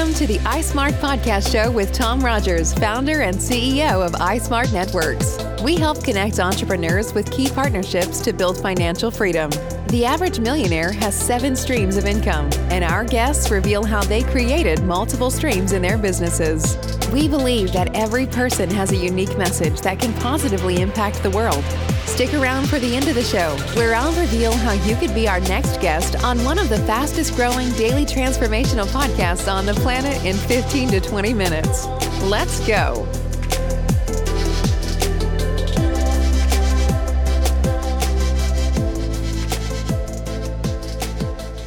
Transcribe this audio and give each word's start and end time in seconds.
Welcome 0.00 0.14
to 0.14 0.26
the 0.26 0.38
iSmart 0.38 0.92
Podcast 0.92 1.52
Show 1.52 1.70
with 1.70 1.92
Tom 1.92 2.24
Rogers, 2.24 2.72
founder 2.72 3.20
and 3.20 3.36
CEO 3.36 4.02
of 4.02 4.12
iSmart 4.12 4.72
Networks. 4.72 5.36
We 5.62 5.76
help 5.76 6.02
connect 6.02 6.40
entrepreneurs 6.40 7.12
with 7.12 7.30
key 7.30 7.50
partnerships 7.50 8.22
to 8.22 8.32
build 8.32 8.56
financial 8.62 9.10
freedom. 9.10 9.50
The 9.88 10.06
average 10.06 10.40
millionaire 10.40 10.90
has 10.90 11.14
seven 11.14 11.54
streams 11.54 11.98
of 11.98 12.06
income, 12.06 12.48
and 12.70 12.82
our 12.82 13.04
guests 13.04 13.50
reveal 13.50 13.84
how 13.84 14.02
they 14.02 14.22
created 14.22 14.82
multiple 14.84 15.30
streams 15.30 15.72
in 15.72 15.82
their 15.82 15.98
businesses. 15.98 16.78
We 17.12 17.28
believe 17.28 17.70
that 17.74 17.94
every 17.94 18.26
person 18.26 18.70
has 18.70 18.92
a 18.92 18.96
unique 18.96 19.36
message 19.36 19.82
that 19.82 19.98
can 20.00 20.14
positively 20.14 20.80
impact 20.80 21.22
the 21.22 21.30
world. 21.30 21.62
Stick 22.10 22.34
around 22.34 22.68
for 22.68 22.78
the 22.78 22.96
end 22.96 23.08
of 23.08 23.14
the 23.14 23.22
show, 23.22 23.56
where 23.74 23.94
I'll 23.94 24.12
reveal 24.20 24.52
how 24.52 24.72
you 24.72 24.94
could 24.96 25.14
be 25.14 25.26
our 25.26 25.40
next 25.40 25.80
guest 25.80 26.22
on 26.22 26.42
one 26.44 26.58
of 26.58 26.68
the 26.68 26.76
fastest 26.80 27.34
growing 27.34 27.70
daily 27.74 28.04
transformational 28.04 28.84
podcasts 28.88 29.50
on 29.50 29.64
the 29.64 29.72
planet 29.74 30.22
in 30.22 30.36
15 30.36 30.90
to 30.90 31.00
20 31.00 31.32
minutes. 31.32 31.86
Let's 32.24 32.66
go. 32.66 33.08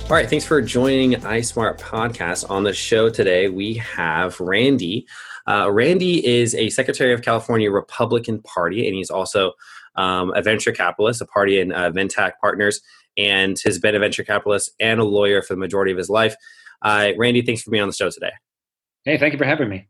All 0.03 0.17
right, 0.19 0.29
thanks 0.29 0.45
for 0.45 0.61
joining 0.61 1.13
iSmart 1.13 1.79
Podcast. 1.79 2.47
On 2.51 2.63
the 2.63 2.73
show 2.73 3.09
today, 3.09 3.47
we 3.47 3.75
have 3.75 4.39
Randy. 4.39 5.07
Uh, 5.47 5.71
Randy 5.71 6.23
is 6.25 6.53
a 6.53 6.69
Secretary 6.69 7.13
of 7.13 7.23
California 7.23 7.71
Republican 7.71 8.39
Party, 8.43 8.87
and 8.87 8.95
he's 8.95 9.09
also 9.09 9.53
um, 9.95 10.33
a 10.35 10.41
venture 10.41 10.71
capitalist, 10.71 11.21
a 11.21 11.25
party 11.25 11.59
in 11.59 11.71
uh, 11.71 11.91
Ventac 11.91 12.33
Partners, 12.41 12.81
and 13.17 13.57
has 13.63 13.79
been 13.79 13.95
a 13.95 13.99
venture 13.99 14.23
capitalist 14.23 14.71
and 14.79 14.99
a 14.99 15.03
lawyer 15.03 15.41
for 15.41 15.53
the 15.53 15.59
majority 15.59 15.91
of 15.91 15.97
his 15.97 16.09
life. 16.09 16.35
Uh, 16.81 17.11
Randy, 17.17 17.41
thanks 17.41 17.61
for 17.61 17.71
being 17.71 17.83
on 17.83 17.89
the 17.89 17.93
show 17.93 18.09
today. 18.09 18.31
Hey, 19.05 19.17
thank 19.17 19.33
you 19.33 19.37
for 19.37 19.45
having 19.45 19.69
me. 19.69 19.87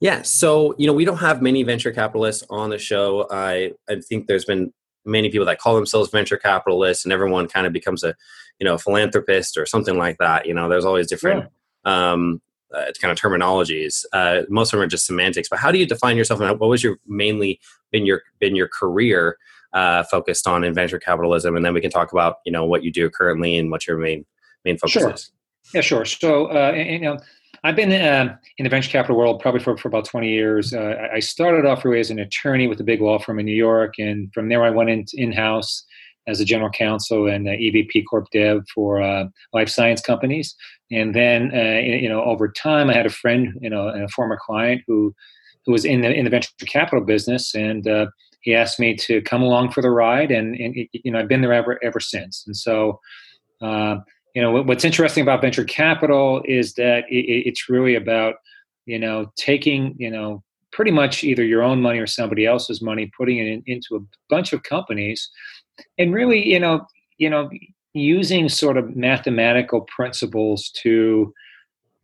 Yeah, 0.00 0.22
so 0.22 0.74
you 0.78 0.86
know 0.86 0.94
we 0.94 1.04
don't 1.04 1.18
have 1.18 1.42
many 1.42 1.62
venture 1.62 1.92
capitalists 1.92 2.44
on 2.48 2.70
the 2.70 2.78
show. 2.78 3.26
I 3.30 3.72
I 3.88 3.96
think 4.00 4.26
there's 4.26 4.46
been 4.46 4.72
many 5.04 5.30
people 5.30 5.46
that 5.46 5.58
call 5.58 5.74
themselves 5.74 6.10
venture 6.10 6.36
capitalists 6.36 7.04
and 7.04 7.12
everyone 7.12 7.48
kind 7.48 7.66
of 7.66 7.72
becomes 7.72 8.04
a 8.04 8.14
you 8.58 8.64
know 8.64 8.76
philanthropist 8.76 9.56
or 9.56 9.64
something 9.64 9.96
like 9.96 10.18
that 10.18 10.46
you 10.46 10.54
know 10.54 10.68
there's 10.68 10.84
always 10.84 11.06
different 11.06 11.46
yeah. 11.86 12.12
um, 12.12 12.40
uh, 12.74 12.86
kind 13.00 13.10
of 13.12 13.18
terminologies 13.18 14.04
uh, 14.12 14.42
most 14.48 14.72
of 14.72 14.78
them 14.78 14.84
are 14.84 14.88
just 14.88 15.06
semantics 15.06 15.48
but 15.48 15.58
how 15.58 15.70
do 15.70 15.78
you 15.78 15.86
define 15.86 16.16
yourself 16.16 16.40
and 16.40 16.60
what 16.60 16.70
was 16.70 16.82
your 16.82 16.98
mainly 17.06 17.60
been 17.90 18.06
your 18.06 18.22
been 18.38 18.56
your 18.56 18.68
career 18.68 19.36
uh, 19.72 20.02
focused 20.04 20.46
on 20.46 20.64
in 20.64 20.74
venture 20.74 20.98
capitalism 20.98 21.56
and 21.56 21.64
then 21.64 21.74
we 21.74 21.80
can 21.80 21.90
talk 21.90 22.12
about 22.12 22.36
you 22.44 22.52
know 22.52 22.64
what 22.64 22.82
you 22.82 22.90
do 22.90 23.08
currently 23.10 23.56
and 23.56 23.70
what 23.70 23.86
your 23.86 23.98
main 23.98 24.24
main 24.64 24.76
focus 24.76 24.92
sure. 24.92 25.10
is 25.12 25.32
yeah 25.74 25.80
sure 25.80 26.04
so 26.04 26.46
uh, 26.46 26.72
you 26.72 27.00
know 27.00 27.18
I've 27.62 27.76
been 27.76 27.92
uh, 27.92 28.36
in 28.56 28.64
the 28.64 28.70
venture 28.70 28.90
capital 28.90 29.16
world 29.16 29.40
probably 29.40 29.60
for, 29.60 29.76
for 29.76 29.88
about 29.88 30.06
20 30.06 30.30
years. 30.30 30.72
Uh, 30.72 31.08
I 31.12 31.20
started 31.20 31.66
off 31.66 31.84
really 31.84 32.00
as 32.00 32.10
an 32.10 32.18
attorney 32.18 32.68
with 32.68 32.80
a 32.80 32.84
big 32.84 33.02
law 33.02 33.18
firm 33.18 33.38
in 33.38 33.44
New 33.44 33.54
York, 33.54 33.98
and 33.98 34.32
from 34.32 34.48
there 34.48 34.64
I 34.64 34.70
went 34.70 34.88
in, 34.88 35.04
in-house 35.12 35.84
as 36.26 36.40
a 36.40 36.44
general 36.44 36.70
counsel 36.70 37.26
and 37.26 37.46
EVP 37.46 38.04
Corp 38.08 38.26
Dev 38.32 38.62
for 38.74 39.02
uh, 39.02 39.24
life 39.52 39.68
science 39.68 40.00
companies. 40.00 40.54
And 40.90 41.14
then, 41.14 41.50
uh, 41.54 41.80
you 41.80 42.08
know, 42.08 42.22
over 42.22 42.48
time, 42.48 42.90
I 42.90 42.94
had 42.94 43.06
a 43.06 43.10
friend, 43.10 43.54
you 43.60 43.70
know, 43.70 43.88
a 43.88 44.08
former 44.08 44.38
client 44.40 44.82
who 44.86 45.14
who 45.66 45.72
was 45.72 45.84
in 45.84 46.00
the 46.00 46.12
in 46.12 46.24
the 46.24 46.30
venture 46.30 46.50
capital 46.66 47.04
business, 47.04 47.54
and 47.54 47.86
uh, 47.86 48.06
he 48.40 48.54
asked 48.54 48.80
me 48.80 48.96
to 48.96 49.20
come 49.22 49.42
along 49.42 49.70
for 49.70 49.82
the 49.82 49.90
ride, 49.90 50.30
and, 50.30 50.56
and 50.56 50.74
you 50.92 51.12
know, 51.12 51.18
I've 51.18 51.28
been 51.28 51.42
there 51.42 51.52
ever 51.52 51.78
ever 51.84 52.00
since. 52.00 52.44
And 52.46 52.56
so 52.56 52.98
uh, 53.60 53.96
you 54.34 54.42
know 54.42 54.62
what's 54.62 54.84
interesting 54.84 55.22
about 55.22 55.42
venture 55.42 55.64
capital 55.64 56.42
is 56.44 56.74
that 56.74 57.04
it, 57.08 57.48
it's 57.48 57.68
really 57.68 57.94
about 57.94 58.36
you 58.86 58.98
know 58.98 59.30
taking 59.36 59.94
you 59.98 60.10
know 60.10 60.42
pretty 60.72 60.90
much 60.90 61.24
either 61.24 61.44
your 61.44 61.62
own 61.62 61.82
money 61.82 61.98
or 61.98 62.06
somebody 62.06 62.46
else's 62.46 62.80
money 62.80 63.10
putting 63.16 63.38
it 63.38 63.46
in, 63.46 63.62
into 63.66 63.96
a 63.96 64.00
bunch 64.28 64.52
of 64.52 64.62
companies 64.62 65.28
and 65.98 66.14
really 66.14 66.46
you 66.46 66.58
know 66.58 66.86
you 67.18 67.30
know 67.30 67.50
using 67.92 68.48
sort 68.48 68.76
of 68.76 68.96
mathematical 68.96 69.82
principles 69.82 70.70
to 70.82 71.32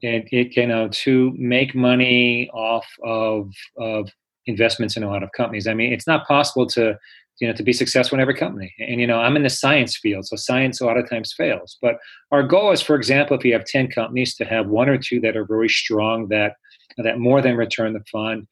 it, 0.02 0.28
it, 0.30 0.56
you 0.56 0.66
know 0.66 0.88
to 0.88 1.32
make 1.36 1.74
money 1.74 2.50
off 2.50 2.86
of 3.04 3.50
of 3.78 4.10
investments 4.46 4.96
in 4.96 5.02
a 5.02 5.08
lot 5.08 5.22
of 5.22 5.32
companies. 5.32 5.66
I 5.66 5.74
mean 5.74 5.92
it's 5.92 6.06
not 6.06 6.26
possible 6.26 6.66
to 6.68 6.96
you 7.40 7.48
know 7.48 7.54
to 7.54 7.62
be 7.62 7.72
successful 7.72 8.16
in 8.16 8.20
every 8.20 8.34
company. 8.34 8.74
And 8.78 9.00
you 9.00 9.06
know 9.06 9.18
i'm 9.18 9.36
in 9.36 9.42
the 9.42 9.50
science 9.50 9.96
field 9.96 10.26
so 10.26 10.36
science 10.36 10.80
a 10.80 10.86
lot 10.86 10.98
of 10.98 11.08
times 11.08 11.32
fails. 11.32 11.78
But 11.80 11.96
our 12.30 12.42
goal 12.42 12.72
is 12.72 12.82
for 12.82 12.96
example 12.96 13.36
if 13.36 13.44
you 13.44 13.52
have 13.52 13.64
10 13.64 13.88
companies 13.88 14.34
to 14.36 14.44
have 14.44 14.68
one 14.68 14.88
or 14.88 14.98
two 14.98 15.20
that 15.20 15.36
are 15.36 15.46
very 15.46 15.68
strong 15.68 16.28
that 16.28 16.54
that 16.98 17.18
more 17.18 17.42
than 17.42 17.56
return 17.56 17.92
the 17.92 18.04
fund. 18.10 18.46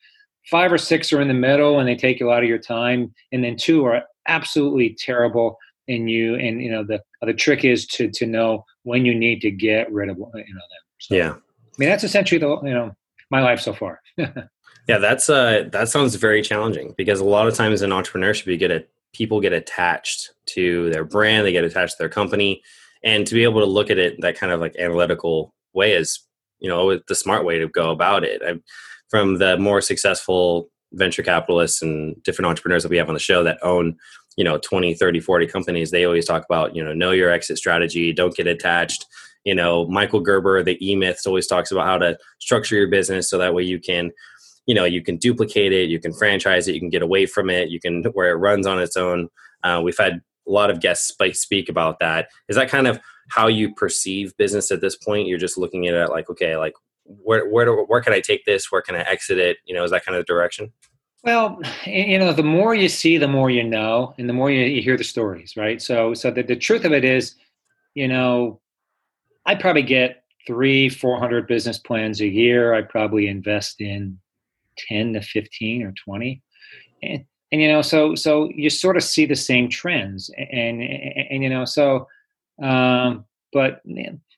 Five 0.50 0.72
or 0.72 0.78
six 0.78 1.12
are 1.12 1.22
in 1.22 1.28
the 1.28 1.34
middle 1.34 1.78
and 1.80 1.88
they 1.88 1.96
take 1.96 2.20
a 2.20 2.26
lot 2.26 2.42
of 2.42 2.48
your 2.48 2.58
time 2.58 3.14
and 3.32 3.42
then 3.42 3.56
two 3.56 3.84
are 3.84 4.02
absolutely 4.26 4.96
terrible 4.98 5.58
in 5.86 6.08
you 6.08 6.34
and 6.36 6.62
you 6.62 6.70
know 6.70 6.82
the 6.82 7.00
the 7.22 7.34
trick 7.34 7.64
is 7.64 7.86
to 7.86 8.10
to 8.10 8.26
know 8.26 8.64
when 8.84 9.04
you 9.04 9.14
need 9.14 9.40
to 9.42 9.50
get 9.50 9.92
rid 9.92 10.08
of 10.08 10.16
you 10.16 10.24
know 10.24 10.34
them. 10.34 10.84
So, 10.98 11.14
yeah. 11.14 11.32
I 11.32 11.76
mean 11.78 11.88
that's 11.88 12.04
essentially 12.04 12.38
the 12.38 12.60
you 12.62 12.74
know 12.74 12.94
my 13.30 13.42
life 13.42 13.60
so 13.60 13.72
far. 13.72 14.00
Yeah, 14.86 14.98
that's 14.98 15.30
uh 15.30 15.64
that 15.72 15.88
sounds 15.88 16.14
very 16.16 16.42
challenging 16.42 16.94
because 16.96 17.20
a 17.20 17.24
lot 17.24 17.48
of 17.48 17.54
times 17.54 17.82
in 17.82 17.90
entrepreneurship 17.90 18.46
you 18.46 18.56
get 18.56 18.70
a 18.70 18.84
people 19.14 19.40
get 19.40 19.52
attached 19.52 20.32
to 20.46 20.90
their 20.90 21.04
brand, 21.04 21.46
they 21.46 21.52
get 21.52 21.64
attached 21.64 21.92
to 21.92 21.98
their 21.98 22.08
company, 22.08 22.62
and 23.02 23.26
to 23.26 23.34
be 23.34 23.44
able 23.44 23.60
to 23.60 23.66
look 23.66 23.90
at 23.90 23.98
it 23.98 24.20
that 24.20 24.36
kind 24.36 24.52
of 24.52 24.60
like 24.60 24.76
analytical 24.76 25.54
way 25.72 25.92
is 25.92 26.20
you 26.58 26.68
know 26.68 27.00
the 27.08 27.14
smart 27.14 27.44
way 27.44 27.58
to 27.58 27.68
go 27.68 27.90
about 27.90 28.24
it. 28.24 28.42
I, 28.44 28.60
from 29.08 29.38
the 29.38 29.56
more 29.56 29.80
successful 29.80 30.68
venture 30.94 31.22
capitalists 31.22 31.82
and 31.82 32.20
different 32.22 32.46
entrepreneurs 32.46 32.82
that 32.82 32.90
we 32.90 32.96
have 32.96 33.08
on 33.08 33.14
the 33.14 33.20
show 33.20 33.42
that 33.42 33.58
own 33.62 33.96
you 34.36 34.44
know 34.44 34.58
20 34.58 34.94
30 34.94 35.20
40 35.20 35.46
companies 35.46 35.90
they 35.90 36.04
always 36.04 36.26
talk 36.26 36.44
about 36.44 36.74
you 36.74 36.84
know 36.84 36.92
know 36.92 37.10
your 37.10 37.30
exit 37.30 37.58
strategy 37.58 38.12
don't 38.12 38.36
get 38.36 38.46
attached. 38.46 39.06
You 39.44 39.54
know 39.54 39.86
michael 39.88 40.20
gerber 40.20 40.62
the 40.62 40.78
e-myths 40.80 41.26
always 41.26 41.46
talks 41.46 41.70
about 41.70 41.86
how 41.86 41.98
to 41.98 42.16
structure 42.40 42.76
your 42.76 42.88
business 42.88 43.28
so 43.28 43.36
that 43.38 43.52
way 43.52 43.62
you 43.62 43.78
can 43.78 44.10
you 44.66 44.74
know 44.74 44.84
you 44.84 45.02
can 45.02 45.16
duplicate 45.16 45.72
it 45.72 45.88
you 45.90 46.00
can 46.00 46.12
franchise 46.12 46.66
it 46.68 46.74
you 46.74 46.80
can 46.80 46.88
get 46.88 47.02
away 47.02 47.26
from 47.26 47.50
it 47.50 47.68
you 47.68 47.80
can 47.80 48.04
where 48.14 48.30
it 48.30 48.36
runs 48.36 48.66
on 48.66 48.80
its 48.80 48.96
own. 48.96 49.28
Uh, 49.62 49.80
we've 49.82 49.98
had 49.98 50.20
a 50.46 50.50
lot 50.50 50.70
of 50.70 50.80
guests 50.80 51.14
speak 51.32 51.68
about 51.68 51.98
that. 52.00 52.28
Is 52.48 52.56
that 52.56 52.68
kind 52.68 52.86
of 52.86 53.00
how 53.30 53.46
you 53.46 53.74
perceive 53.74 54.36
business 54.36 54.70
at 54.70 54.82
this 54.82 54.94
point? 54.96 55.26
You're 55.26 55.38
just 55.38 55.56
looking 55.56 55.86
at 55.86 55.94
it 55.94 56.10
like 56.10 56.28
okay 56.30 56.56
like 56.56 56.74
where 57.04 57.48
where 57.48 57.64
do, 57.64 57.84
where 57.86 58.00
can 58.00 58.12
i 58.12 58.20
take 58.20 58.44
this? 58.44 58.70
Where 58.70 58.82
can 58.82 58.96
i 58.96 59.00
exit 59.00 59.38
it? 59.38 59.58
You 59.64 59.74
know 59.74 59.84
is 59.84 59.90
that 59.90 60.04
kind 60.04 60.16
of 60.16 60.24
the 60.26 60.32
direction? 60.32 60.72
Well 61.22 61.60
you 61.86 62.18
know 62.18 62.32
the 62.32 62.42
more 62.42 62.74
you 62.74 62.88
see 62.88 63.18
the 63.18 63.28
more 63.28 63.50
you 63.50 63.64
know 63.64 64.14
and 64.18 64.28
the 64.28 64.32
more 64.32 64.50
you, 64.50 64.82
hear 64.82 64.96
the 64.96 65.04
stories 65.04 65.56
right? 65.56 65.80
So 65.80 66.14
so 66.14 66.30
the, 66.30 66.42
the 66.42 66.56
truth 66.56 66.84
of 66.84 66.92
it 66.92 67.04
is 67.04 67.34
you 67.94 68.08
know 68.08 68.60
i 69.46 69.54
probably 69.54 69.82
get 69.82 70.24
three 70.46 70.88
400 70.88 71.46
business 71.46 71.78
plans 71.78 72.20
a 72.20 72.26
year. 72.26 72.74
I 72.74 72.82
probably 72.82 73.28
invest 73.28 73.80
in 73.80 74.18
10 74.88 75.14
to 75.14 75.22
15 75.22 75.82
or 75.82 75.92
20 75.92 76.42
and, 77.02 77.24
and 77.52 77.62
you 77.62 77.68
know 77.68 77.82
so 77.82 78.14
so 78.14 78.50
you 78.54 78.68
sort 78.68 78.96
of 78.96 79.02
see 79.02 79.26
the 79.26 79.36
same 79.36 79.68
trends. 79.68 80.30
And 80.36 80.82
and, 80.82 81.26
and 81.30 81.42
you 81.42 81.50
know 81.50 81.64
so 81.64 82.08
um 82.62 83.24
but 83.52 83.80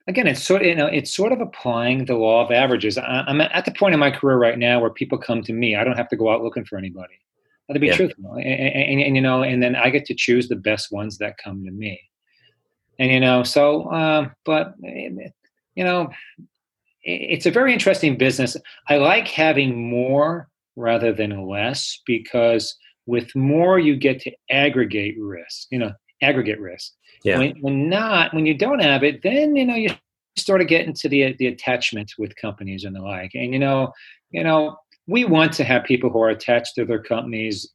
again 0.07 0.27
it's 0.27 0.43
sort 0.43 0.63
of 0.63 0.69
you 0.69 0.75
know 0.75 0.87
it's 0.87 1.15
sort 1.15 1.33
of 1.33 1.41
applying 1.41 2.05
the 2.05 2.15
law 2.15 2.45
of 2.45 2.51
averages. 2.51 2.99
I, 2.99 3.25
am 3.27 3.41
at 3.41 3.65
the 3.65 3.73
point 3.73 3.95
in 3.95 4.01
my 4.01 4.11
career 4.11 4.37
right 4.37 4.59
now 4.59 4.81
where 4.81 4.91
people 4.91 5.19
come 5.19 5.43
to 5.43 5.53
me. 5.53 5.77
I 5.77 5.85
don't 5.85 5.97
have 5.97 6.09
to 6.11 6.17
go 6.17 6.31
out 6.33 6.43
looking 6.43 6.65
for 6.65 6.79
anybody. 6.79 7.15
To 7.73 7.81
be 7.81 7.89
yeah. 7.89 7.97
truthful 7.97 8.35
and, 8.35 8.45
and, 8.45 9.01
and, 9.01 9.17
you 9.17 9.21
know 9.21 9.43
and 9.43 9.61
then 9.61 9.75
i 9.75 9.91
get 9.91 10.05
to 10.05 10.15
choose 10.15 10.47
the 10.47 10.55
best 10.55 10.93
ones 10.93 11.19
that 11.19 11.37
come 11.37 11.65
to 11.65 11.73
me. 11.73 12.01
And 13.01 13.11
you 13.11 13.19
know 13.19 13.43
so 13.43 13.91
um 13.91 14.33
but 14.45 14.75
you 14.81 15.33
know 15.83 16.11
it's 17.07 17.47
a 17.47 17.51
very 17.51 17.73
interesting 17.73 18.19
business. 18.19 18.57
I 18.89 18.97
like 18.97 19.29
having 19.29 19.89
more 19.89 20.49
rather 20.75 21.13
than 21.13 21.47
less 21.47 22.01
because 22.05 22.77
with 23.07 23.35
more 23.37 23.79
you 23.79 23.97
get 23.97 24.21
to 24.23 24.33
aggregate 24.51 25.17
risk, 25.19 25.69
you 25.71 25.79
know, 25.79 25.93
aggregate 26.23 26.61
risk. 26.61 26.93
Yeah. 27.25 27.39
When, 27.39 27.57
when 27.61 27.89
not, 27.89 28.35
when 28.35 28.47
you 28.47 28.55
don't 28.55 28.81
have 28.81 29.03
it, 29.03 29.23
then 29.23 29.57
you 29.57 29.67
know 29.67 29.75
you 29.75 29.91
start 30.37 30.61
to 30.61 30.67
get 30.67 30.87
into 30.87 31.09
the 31.09 31.35
the 31.39 31.47
attachment 31.47 32.13
with 32.19 32.37
companies 32.37 32.85
and 32.85 32.95
the 32.95 33.03
like. 33.03 33.33
And 33.35 33.53
you 33.53 33.59
know, 33.59 33.93
you 34.31 34.45
know, 34.45 34.77
we 35.07 35.25
want 35.25 35.53
to 35.55 35.65
have 35.65 35.85
people 35.85 36.11
who 36.11 36.21
are 36.21 36.31
attached 36.31 36.75
to 36.77 36.85
their 36.85 37.03
companies 37.03 37.69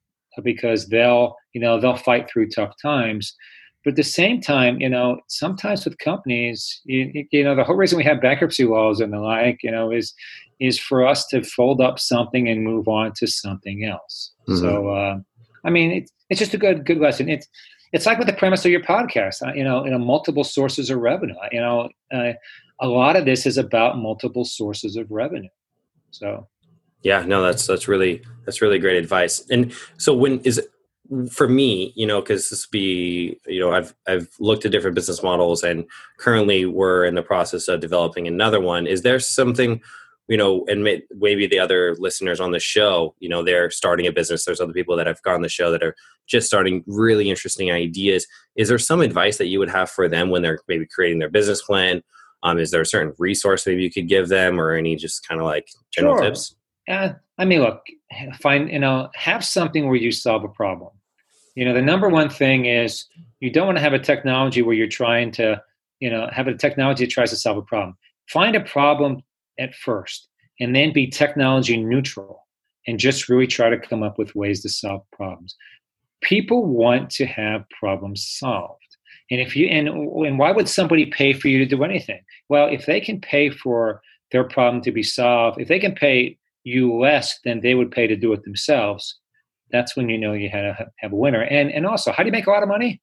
because 0.44 0.88
they'll, 0.88 1.36
you 1.54 1.62
know, 1.62 1.80
they'll 1.80 1.98
fight 1.98 2.30
through 2.30 2.50
tough 2.50 2.74
times. 2.82 3.36
But 3.84 3.92
at 3.92 3.96
the 3.96 4.04
same 4.04 4.40
time, 4.42 4.80
you 4.80 4.90
know, 4.90 5.20
sometimes 5.28 5.86
with 5.86 5.98
companies, 5.98 6.82
you, 6.86 7.26
you 7.32 7.44
know, 7.44 7.56
the 7.56 7.64
whole 7.64 7.76
reason 7.76 7.98
we 7.98 8.04
have 8.04 8.22
bankruptcy 8.22 8.64
laws 8.64 9.00
and 9.00 9.12
the 9.12 9.20
like, 9.20 9.60
you 9.64 9.72
know, 9.72 9.92
is 9.92 10.14
is 10.60 10.78
for 10.78 11.06
us 11.06 11.26
to 11.28 11.44
fold 11.44 11.82
up 11.82 11.98
something 11.98 12.48
and 12.48 12.64
move 12.64 12.88
on 12.88 13.12
to 13.14 13.26
something 13.26 13.84
else. 13.84 14.32
Mm-hmm. 14.48 14.60
So, 14.60 14.90
uh, 14.90 15.18
I 15.66 15.70
mean, 15.72 15.92
it's 15.92 16.12
it's 16.30 16.40
just 16.40 16.54
a 16.54 16.60
good 16.60 16.86
good 16.86 17.00
lesson. 17.00 17.28
It's 17.28 17.48
it's 17.92 18.06
like 18.06 18.18
with 18.18 18.28
the 18.28 18.34
premise 18.34 18.66
of 18.66 18.72
your 18.72 18.82
podcast. 18.82 19.46
Uh, 19.46 19.54
you 19.54 19.64
know, 19.64 19.84
you 19.86 19.92
know, 19.92 20.00
multiple 20.00 20.44
sources 20.44 20.90
of 20.90 21.00
revenue. 21.00 21.36
You 21.52 21.62
know, 21.62 21.90
uh, 22.14 22.34
a 22.80 22.88
lot 22.88 23.16
of 23.16 23.26
this 23.26 23.46
is 23.46 23.58
about 23.58 23.98
multiple 23.98 24.46
sources 24.46 24.96
of 24.96 25.10
revenue. 25.12 25.50
So 26.12 26.48
yeah, 27.04 27.24
no, 27.26 27.42
that's 27.42 27.66
that's 27.66 27.88
really 27.88 28.24
that's 28.46 28.62
really 28.62 28.80
great 28.80 28.98
advice. 28.98 29.44
And 29.50 29.74
so 29.98 30.14
when 30.14 30.40
is 30.42 30.62
for 31.30 31.48
me, 31.48 31.92
you 31.96 32.08
know, 32.08 32.22
because 32.22 32.50
this 32.50 32.66
be, 32.68 33.38
you 33.46 33.60
know, 33.60 33.72
I've 33.72 33.94
I've 34.08 34.30
looked 34.40 34.66
at 34.66 34.72
different 34.72 34.96
business 34.96 35.24
models, 35.24 35.64
and 35.64 35.86
currently 36.18 36.66
we're 36.66 37.06
in 37.06 37.16
the 37.16 37.24
process 37.24 37.68
of 37.68 37.82
developing 37.82 38.28
another 38.28 38.62
one. 38.62 38.88
Is 38.88 39.02
there 39.02 39.20
something, 39.20 39.82
you 40.28 40.38
know, 40.38 40.64
and 40.68 40.84
maybe 41.20 41.48
the 41.48 41.60
other 41.60 41.96
listeners 41.98 42.40
on 42.40 42.52
the 42.52 42.60
show, 42.60 43.16
you 43.20 43.28
know, 43.28 43.44
they're 43.44 43.70
starting 43.70 44.08
a 44.08 44.12
business. 44.12 44.46
There's 44.46 44.62
other 44.62 44.74
people 44.74 44.96
that 44.96 45.08
have 45.08 45.22
gone 45.24 45.36
on 45.36 45.42
the 45.42 45.50
show 45.50 45.72
that 45.72 45.84
are 45.84 45.96
just 46.28 46.48
starting 46.48 46.84
really 46.88 47.30
interesting 47.30 47.72
ideas. 47.72 48.26
Is 48.56 48.70
there 48.70 48.78
some 48.78 49.02
advice 49.02 49.38
that 49.38 49.48
you 49.48 49.60
would 49.60 49.70
have 49.70 49.90
for 49.90 50.08
them 50.08 50.30
when 50.30 50.42
they're 50.42 50.60
maybe 50.68 50.86
creating 50.86 51.20
their 51.20 51.30
business 51.30 51.62
plan? 51.62 52.02
Um, 52.44 52.58
is 52.60 52.72
there 52.72 52.82
a 52.82 52.86
certain 52.86 53.14
resource 53.20 53.68
maybe 53.68 53.84
you 53.84 53.92
could 53.92 54.08
give 54.08 54.30
them, 54.30 54.60
or 54.60 54.74
any 54.74 54.96
just 54.96 55.28
kind 55.28 55.40
of 55.40 55.46
like 55.46 55.68
general 55.92 56.16
sure. 56.16 56.24
tips? 56.24 56.56
Uh, 56.90 57.10
I 57.38 57.46
mean, 57.46 57.62
look, 57.62 57.86
find 58.40 58.72
you 58.72 58.80
know, 58.80 59.10
have 59.14 59.44
something 59.44 59.88
where 59.88 59.96
you 59.96 60.12
solve 60.12 60.44
a 60.44 60.50
problem. 60.50 60.92
You 61.56 61.66
know, 61.66 61.74
the 61.74 61.82
number 61.82 62.10
one 62.10 62.30
thing 62.30 62.66
is 62.66 63.06
you 63.40 63.52
don't 63.52 63.66
want 63.66 63.78
to 63.78 63.84
have 63.84 63.94
a 63.94 64.00
technology 64.00 64.62
where 64.62 64.76
you're 64.76 64.88
trying 64.88 65.32
to, 65.34 65.62
you 66.00 66.10
know, 66.10 66.30
have 66.32 66.48
a 66.48 66.56
technology 66.56 67.06
that 67.06 67.12
tries 67.12 67.32
to 67.32 67.36
solve 67.36 67.58
a 67.58 67.62
problem. 67.62 67.98
Find 68.28 68.56
a 68.56 68.62
problem 68.62 69.22
at 69.62 69.76
first, 69.76 70.28
and 70.60 70.76
then 70.76 70.92
be 70.92 71.08
technology 71.08 71.78
neutral, 71.78 72.48
and 72.88 73.00
just 73.00 73.30
really 73.30 73.48
try 73.48 73.70
to 73.70 73.80
come 73.80 74.04
up 74.04 74.18
with 74.18 74.36
ways 74.36 74.62
to 74.62 74.70
solve 74.70 75.04
problems. 75.12 75.56
People 76.22 76.66
want 76.66 77.10
to 77.12 77.26
have 77.26 77.64
problems 77.80 78.28
solved. 78.28 78.78
And 79.30 79.40
if 79.40 79.56
you 79.56 79.68
and 79.68 79.88
and 79.88 80.38
why 80.38 80.52
would 80.52 80.68
somebody 80.68 81.06
pay 81.06 81.32
for 81.34 81.48
you 81.48 81.58
to 81.60 81.66
do 81.66 81.84
anything? 81.84 82.22
Well, 82.50 82.68
if 82.68 82.86
they 82.86 83.00
can 83.00 83.22
pay 83.22 83.50
for 83.50 84.02
their 84.32 84.44
problem 84.44 84.82
to 84.84 84.92
be 84.92 85.04
solved, 85.04 85.62
if 85.62 85.68
they 85.68 85.80
can 85.80 85.96
pay 85.96 86.38
you 86.64 86.94
less 86.94 87.40
than 87.44 87.62
they 87.62 87.74
would 87.74 87.92
pay 87.92 88.08
to 88.08 88.16
do 88.16 88.34
it 88.34 88.44
themselves, 88.44 89.18
that's 89.72 89.96
when 89.96 90.10
you 90.10 90.18
know 90.18 90.34
you 90.34 90.50
had 90.50 90.66
a, 90.66 90.92
have 90.98 91.14
a 91.14 91.16
winner. 91.16 91.44
And 91.44 91.72
and 91.72 91.86
also, 91.86 92.12
how 92.12 92.24
do 92.24 92.28
you 92.28 92.34
make 92.34 92.48
a 92.48 92.52
lot 92.52 92.64
of 92.64 92.70
money? 92.70 93.02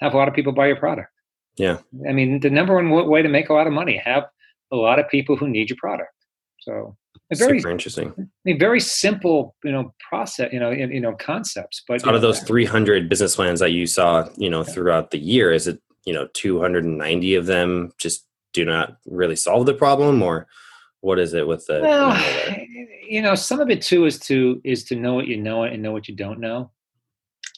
Have 0.00 0.14
a 0.14 0.16
lot 0.16 0.28
of 0.28 0.34
people 0.34 0.52
buy 0.52 0.66
your 0.66 0.76
product. 0.76 1.08
Yeah. 1.56 1.78
I 2.08 2.12
mean, 2.12 2.40
the 2.40 2.50
number 2.50 2.74
one 2.74 2.90
way 3.08 3.22
to 3.22 3.28
make 3.28 3.48
a 3.48 3.54
lot 3.54 3.66
of 3.66 3.72
money 3.72 3.96
have 3.96 4.24
a 4.72 4.76
lot 4.76 4.98
of 4.98 5.08
people 5.08 5.36
who 5.36 5.48
need 5.48 5.70
your 5.70 5.76
product. 5.76 6.12
So 6.60 6.96
very 7.34 7.58
Super 7.58 7.70
interesting. 7.70 8.12
I 8.18 8.22
mean, 8.44 8.58
very 8.58 8.80
simple, 8.80 9.54
you 9.64 9.72
know, 9.72 9.94
process, 10.08 10.52
you 10.52 10.60
know, 10.60 10.70
you 10.70 11.00
know, 11.00 11.14
concepts. 11.14 11.82
But 11.86 12.02
out 12.02 12.06
know, 12.06 12.14
of 12.14 12.22
those 12.22 12.40
300 12.40 13.08
business 13.08 13.36
plans 13.36 13.60
that 13.60 13.72
you 13.72 13.86
saw, 13.86 14.28
you 14.36 14.50
know, 14.50 14.62
throughout 14.62 15.10
the 15.10 15.18
year, 15.18 15.52
is 15.52 15.66
it 15.66 15.80
you 16.04 16.12
know 16.12 16.28
290 16.34 17.34
of 17.36 17.46
them 17.46 17.92
just 17.98 18.26
do 18.52 18.64
not 18.64 18.96
really 19.06 19.36
solve 19.36 19.66
the 19.66 19.74
problem, 19.74 20.22
or 20.22 20.46
what 21.00 21.18
is 21.18 21.34
it 21.34 21.46
with 21.46 21.64
the? 21.66 21.80
Well, 21.80 22.20
you 23.08 23.22
know, 23.22 23.34
some 23.34 23.60
of 23.60 23.70
it 23.70 23.82
too 23.82 24.04
is 24.04 24.18
to 24.20 24.60
is 24.64 24.84
to 24.84 24.96
know 24.96 25.14
what 25.14 25.26
you 25.26 25.36
know 25.36 25.64
and 25.64 25.82
know 25.82 25.92
what 25.92 26.08
you 26.08 26.14
don't 26.14 26.40
know. 26.40 26.70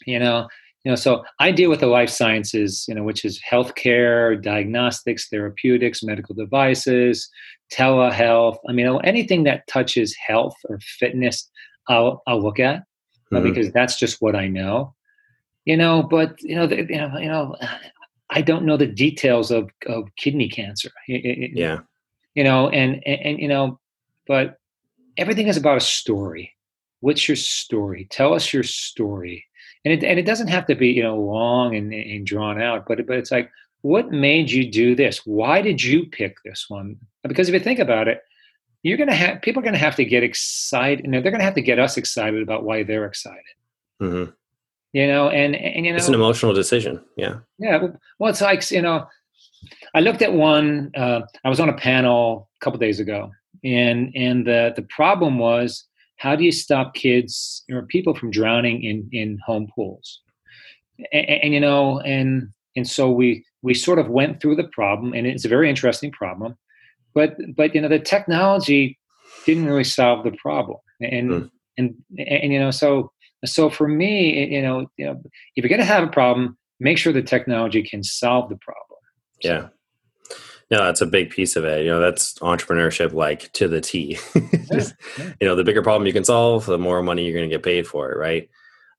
You 0.07 0.19
know, 0.19 0.49
you 0.85 0.91
know. 0.91 0.97
So 0.97 1.25
I 1.41 1.51
deal 1.51 1.71
with 1.71 1.81
the 1.81 1.87
life 1.87 2.11
sciences, 2.11 2.85
you 2.89 2.95
know, 2.95 3.03
which 3.03 3.25
is 3.25 3.41
healthcare, 3.51 4.41
diagnostics, 4.41 5.29
therapeutics, 5.29 6.03
medical 6.03 6.35
devices, 6.35 7.29
telehealth. 7.73 8.59
I 8.69 8.73
mean, 8.73 8.99
anything 9.05 9.45
that 9.45 9.67
touches 9.67 10.15
health 10.17 10.57
or 10.69 10.79
fitness, 10.99 11.49
I'll 11.89 12.23
I'll 12.27 12.43
look 12.43 12.61
at 12.61 12.77
uh, 12.77 13.37
mm-hmm. 13.37 13.49
because 13.49 13.73
that's 13.73 13.99
just 13.99 14.21
what 14.21 14.37
I 14.37 14.49
know. 14.49 14.95
You 15.65 15.77
know, 15.77 16.03
but 16.03 16.41
you 16.43 16.55
know, 16.55 16.67
the, 16.67 16.77
you 16.77 16.99
know, 16.99 17.19
you 17.19 17.29
know, 17.29 17.57
I 18.31 18.43
don't 18.43 18.65
know 18.65 18.77
the 18.77 18.87
details 18.87 19.51
of 19.51 19.71
of 19.87 20.09
kidney 20.17 20.49
cancer. 20.49 20.91
It, 21.09 21.53
yeah 21.55 21.81
you 22.35 22.45
know 22.45 22.69
and, 22.69 23.03
and, 23.07 23.21
and 23.21 23.39
you 23.39 23.49
know 23.49 23.79
but 24.27 24.59
everything 25.17 25.49
is 25.49 25.57
about 25.57 25.77
a 25.77 25.81
story 25.81 26.53
what's 27.01 27.29
your 27.29 27.37
story 27.37 28.07
tell 28.11 28.35
us 28.35 28.53
your 28.53 28.63
story 28.63 29.45
and 29.85 29.93
it, 29.93 30.05
and 30.05 30.19
it 30.19 30.27
doesn't 30.27 30.49
have 30.49 30.67
to 30.67 30.75
be 30.75 30.89
you 30.89 31.03
know 31.03 31.19
long 31.19 31.75
and, 31.75 31.93
and 31.93 32.27
drawn 32.27 32.61
out 32.61 32.87
but 32.87 33.07
but 33.07 33.17
it's 33.17 33.31
like 33.31 33.51
what 33.83 34.11
made 34.11 34.51
you 34.51 34.71
do 34.71 34.95
this 34.95 35.25
why 35.25 35.61
did 35.61 35.83
you 35.83 36.07
pick 36.07 36.37
this 36.45 36.67
one 36.69 36.97
because 37.23 37.49
if 37.49 37.55
you 37.55 37.61
think 37.61 37.79
about 37.79 38.09
it 38.09 38.23
you're 38.83 38.99
gonna 38.99 39.15
have 39.15 39.41
people 39.43 39.61
are 39.61 39.65
gonna 39.65 39.79
have 39.79 39.97
to 39.97 40.05
get 40.05 40.23
excited 40.23 41.05
you 41.05 41.11
know 41.11 41.21
they're 41.21 41.33
gonna 41.33 41.45
have 41.45 41.55
to 41.55 41.63
get 41.63 41.79
us 41.79 41.97
excited 41.97 42.43
about 42.43 42.65
why 42.65 42.83
they're 42.83 43.07
excited 43.07 43.43
mm-hmm. 44.01 44.31
you 44.93 45.07
know 45.07 45.29
and 45.29 45.55
and 45.55 45.87
you 45.87 45.93
know 45.93 45.97
it's 45.97 46.09
an 46.09 46.15
emotional 46.15 46.55
decision 46.55 47.03
yeah 47.17 47.37
yeah 47.59 47.87
well 48.19 48.31
it's 48.31 48.41
like 48.41 48.71
you 48.71 48.83
know 48.83 49.07
I 49.95 50.01
looked 50.01 50.23
at 50.23 50.33
one. 50.33 50.91
Uh, 50.97 51.23
I 51.45 51.49
was 51.49 51.61
on 51.61 51.69
a 51.69 51.75
panel 51.75 52.49
a 52.61 52.65
couple 52.65 52.79
days 52.79 53.01
ago, 53.01 53.31
and 53.63 54.13
and 54.15 54.47
the 54.47 54.73
the 54.75 54.83
problem 54.83 55.39
was 55.39 55.85
how 56.17 56.37
do 56.37 56.45
you 56.45 56.53
stop 56.53 56.95
kids 56.95 57.65
or 57.71 57.87
people 57.87 58.15
from 58.15 58.31
drowning 58.31 58.83
in 58.83 59.09
in 59.13 59.39
home 59.45 59.69
pools? 59.75 60.21
And, 61.13 61.27
and, 61.43 61.55
you 61.55 61.61
know, 61.61 62.01
and 62.01 62.49
and 62.77 62.89
so 62.89 63.11
we 63.11 63.45
we 63.63 63.75
sort 63.75 63.99
of 63.99 64.09
went 64.09 64.41
through 64.41 64.57
the 64.57 64.69
problem, 64.73 65.13
and 65.13 65.27
it's 65.27 65.45
a 65.45 65.49
very 65.49 65.69
interesting 65.69 66.13
problem, 66.13 66.57
but 67.15 67.37
but 67.57 67.75
you 67.75 67.81
know 67.81 67.89
the 67.89 67.99
technology 67.99 68.99
didn't 69.47 69.67
really 69.67 69.85
solve 69.85 70.25
the 70.25 70.37
problem, 70.43 70.79
and 71.01 71.31
mm. 71.31 71.51
and, 71.79 71.95
and 72.19 72.29
and 72.29 72.53
you 72.53 72.61
know 72.61 72.71
so 72.71 73.11
so 73.47 73.71
for 73.71 73.89
me, 73.89 74.55
you 74.55 74.63
know, 74.63 74.87
you 74.97 75.07
know, 75.07 75.21
if 75.57 75.65
you're 75.65 75.69
going 75.69 75.81
to 75.81 75.85
have 75.85 76.05
a 76.05 76.11
problem, 76.11 76.57
make 76.81 76.99
sure 76.99 77.13
the 77.13 77.23
technology 77.23 77.83
can 77.83 78.03
solve 78.03 78.49
the 78.49 78.57
problem. 78.57 78.99
Yeah. 79.43 79.69
No, 80.71 80.79
that's 80.79 81.01
a 81.01 81.07
big 81.07 81.31
piece 81.31 81.57
of 81.57 81.65
it. 81.65 81.85
You 81.85 81.91
know, 81.91 82.01
that's 82.01 82.35
entrepreneurship 82.39 83.13
like 83.13 83.53
to 83.53 83.69
the 83.69 83.81
T. 83.81 84.19
Just, 84.73 84.95
yeah. 85.19 85.33
You 85.41 85.47
know, 85.47 85.57
the 85.57 85.65
bigger 85.65 85.83
problem 85.83 86.07
you 86.07 86.13
can 86.13 86.25
solve, 86.25 86.67
the 86.67 86.79
more 86.79 87.03
money 87.03 87.25
you're 87.25 87.39
going 87.39 87.49
to 87.49 87.55
get 87.55 87.63
paid 87.63 87.87
for 87.87 88.11
it, 88.11 88.19
right? 88.19 88.49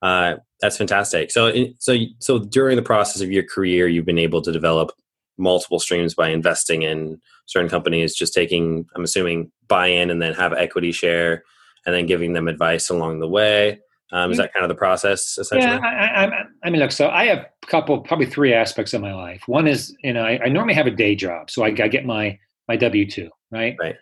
Uh, 0.02 0.36
that's 0.62 0.78
fantastic. 0.78 1.32
So, 1.32 1.52
so, 1.80 1.96
so 2.20 2.40
during 2.40 2.76
the 2.76 2.82
process 2.82 3.22
of 3.22 3.32
your 3.32 3.44
career, 3.44 3.88
you've 3.88 4.06
been 4.06 4.20
able 4.20 4.42
to 4.44 4.52
develop 4.52 4.92
multiple 5.38 5.80
streams 5.80 6.14
by 6.14 6.30
investing 6.30 6.84
in 6.84 7.20
certain 7.46 7.70
companies, 7.70 8.16
just 8.16 8.34
taking, 8.34 8.86
I'm 8.96 9.04
assuming, 9.04 9.52
buy 9.68 9.88
in 9.88 10.10
and 10.10 10.22
then 10.22 10.34
have 10.34 10.54
equity 10.54 10.92
share, 10.92 11.44
and 11.86 11.94
then 11.94 12.06
giving 12.06 12.34
them 12.34 12.48
advice 12.48 12.90
along 12.90 13.20
the 13.20 13.28
way. 13.28 13.80
Um, 14.12 14.31
is 14.31 14.38
mm. 14.38 14.42
that 14.42 14.54
kind 14.54 14.63
of 14.63 14.69
the 14.69 14.75
process 14.75 15.38
essentially? 15.38 15.74
Yeah, 15.74 15.80
I, 15.80 16.25
I, 16.25 16.44
I, 16.63 16.69
mean, 16.69 16.80
look. 16.80 16.92
So 16.92 17.10
I 17.10 17.25
have 17.25 17.40
a 17.40 17.68
couple, 17.68 18.00
probably 18.02 18.28
three 18.28 18.53
aspects 18.53 18.94
of 18.94 19.01
my 19.01 19.13
life. 19.13 19.44
One 19.48 19.68
is, 19.68 19.96
you 20.03 20.13
know, 20.13 20.22
I, 20.22 20.39
I 20.46 20.50
normally 20.50 20.75
have 20.75 20.88
a 20.88 20.91
day 20.91 21.15
job, 21.15 21.50
so 21.50 21.63
I, 21.63 21.68
I 21.68 21.88
get 21.88 22.06
my 22.06 22.38
my 22.68 22.75
W 22.75 23.10
two, 23.10 23.30
right? 23.51 23.75
Right. 23.80 23.96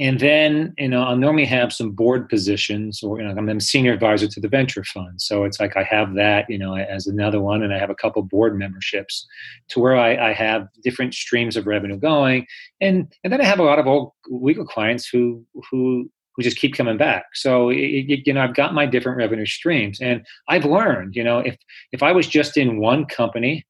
And 0.00 0.18
then, 0.18 0.72
you 0.78 0.88
know, 0.88 1.02
I'll 1.02 1.16
normally 1.16 1.44
have 1.44 1.74
some 1.74 1.90
board 1.90 2.30
positions, 2.30 3.02
or 3.02 3.20
you 3.20 3.24
know, 3.24 3.34
I'm 3.36 3.48
a 3.50 3.60
senior 3.60 3.92
advisor 3.92 4.26
to 4.28 4.40
the 4.40 4.48
venture 4.48 4.82
fund, 4.82 5.20
so 5.20 5.44
it's 5.44 5.60
like 5.60 5.76
I 5.76 5.82
have 5.82 6.14
that, 6.14 6.46
you 6.48 6.56
know, 6.56 6.74
as 6.74 7.06
another 7.06 7.38
one, 7.38 7.62
and 7.62 7.74
I 7.74 7.78
have 7.78 7.90
a 7.90 7.94
couple 7.94 8.22
board 8.22 8.58
memberships, 8.58 9.26
to 9.68 9.78
where 9.78 9.96
I, 9.96 10.30
I 10.30 10.32
have 10.32 10.68
different 10.82 11.12
streams 11.12 11.54
of 11.54 11.66
revenue 11.66 11.98
going, 11.98 12.46
and 12.80 13.12
and 13.24 13.32
then 13.32 13.42
I 13.42 13.44
have 13.44 13.58
a 13.58 13.62
lot 13.62 13.78
of 13.78 13.86
old 13.86 14.12
legal 14.30 14.64
clients 14.64 15.06
who 15.06 15.44
who 15.70 16.10
who 16.40 16.44
just 16.44 16.58
keep 16.58 16.74
coming 16.74 16.96
back. 16.96 17.24
So 17.34 17.70
it, 17.70 18.26
you 18.26 18.32
know, 18.32 18.42
I've 18.42 18.54
got 18.54 18.74
my 18.74 18.86
different 18.86 19.18
revenue 19.18 19.46
streams, 19.46 20.00
and 20.00 20.24
I've 20.48 20.64
learned, 20.64 21.16
you 21.16 21.24
know, 21.24 21.38
if 21.40 21.56
if 21.92 22.02
I 22.02 22.12
was 22.12 22.26
just 22.26 22.56
in 22.56 22.80
one 22.80 23.06
company, 23.06 23.66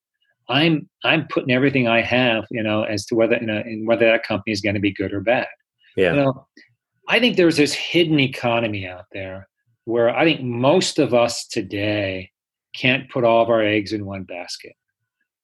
I'm 0.49 0.89
I'm 1.05 1.27
putting 1.29 1.53
everything 1.53 1.89
I 1.89 2.03
have, 2.03 2.45
you 2.51 2.63
know, 2.63 2.83
as 2.83 3.07
to 3.07 3.15
whether 3.15 3.37
you 3.37 3.47
know, 3.47 3.59
and 3.59 3.87
whether 3.87 4.07
that 4.07 4.25
company 4.25 4.53
is 4.53 4.61
going 4.61 4.75
to 4.75 4.81
be 4.81 4.93
good 4.93 5.13
or 5.13 5.21
bad. 5.21 5.49
Yeah. 5.97 6.15
You 6.15 6.21
know, 6.21 6.47
I 7.09 7.19
think 7.19 7.37
there's 7.37 7.57
this 7.57 7.75
hidden 7.75 8.21
economy 8.21 8.87
out 8.87 9.07
there 9.13 9.49
where 9.85 10.11
I 10.11 10.25
think 10.25 10.43
most 10.43 10.99
of 10.99 11.13
us 11.15 11.47
today 11.47 12.31
can't 12.75 13.11
put 13.11 13.25
all 13.25 13.43
of 13.43 13.51
our 13.51 13.63
eggs 13.63 13.93
in 13.93 14.07
one 14.07 14.23
basket. 14.23 14.75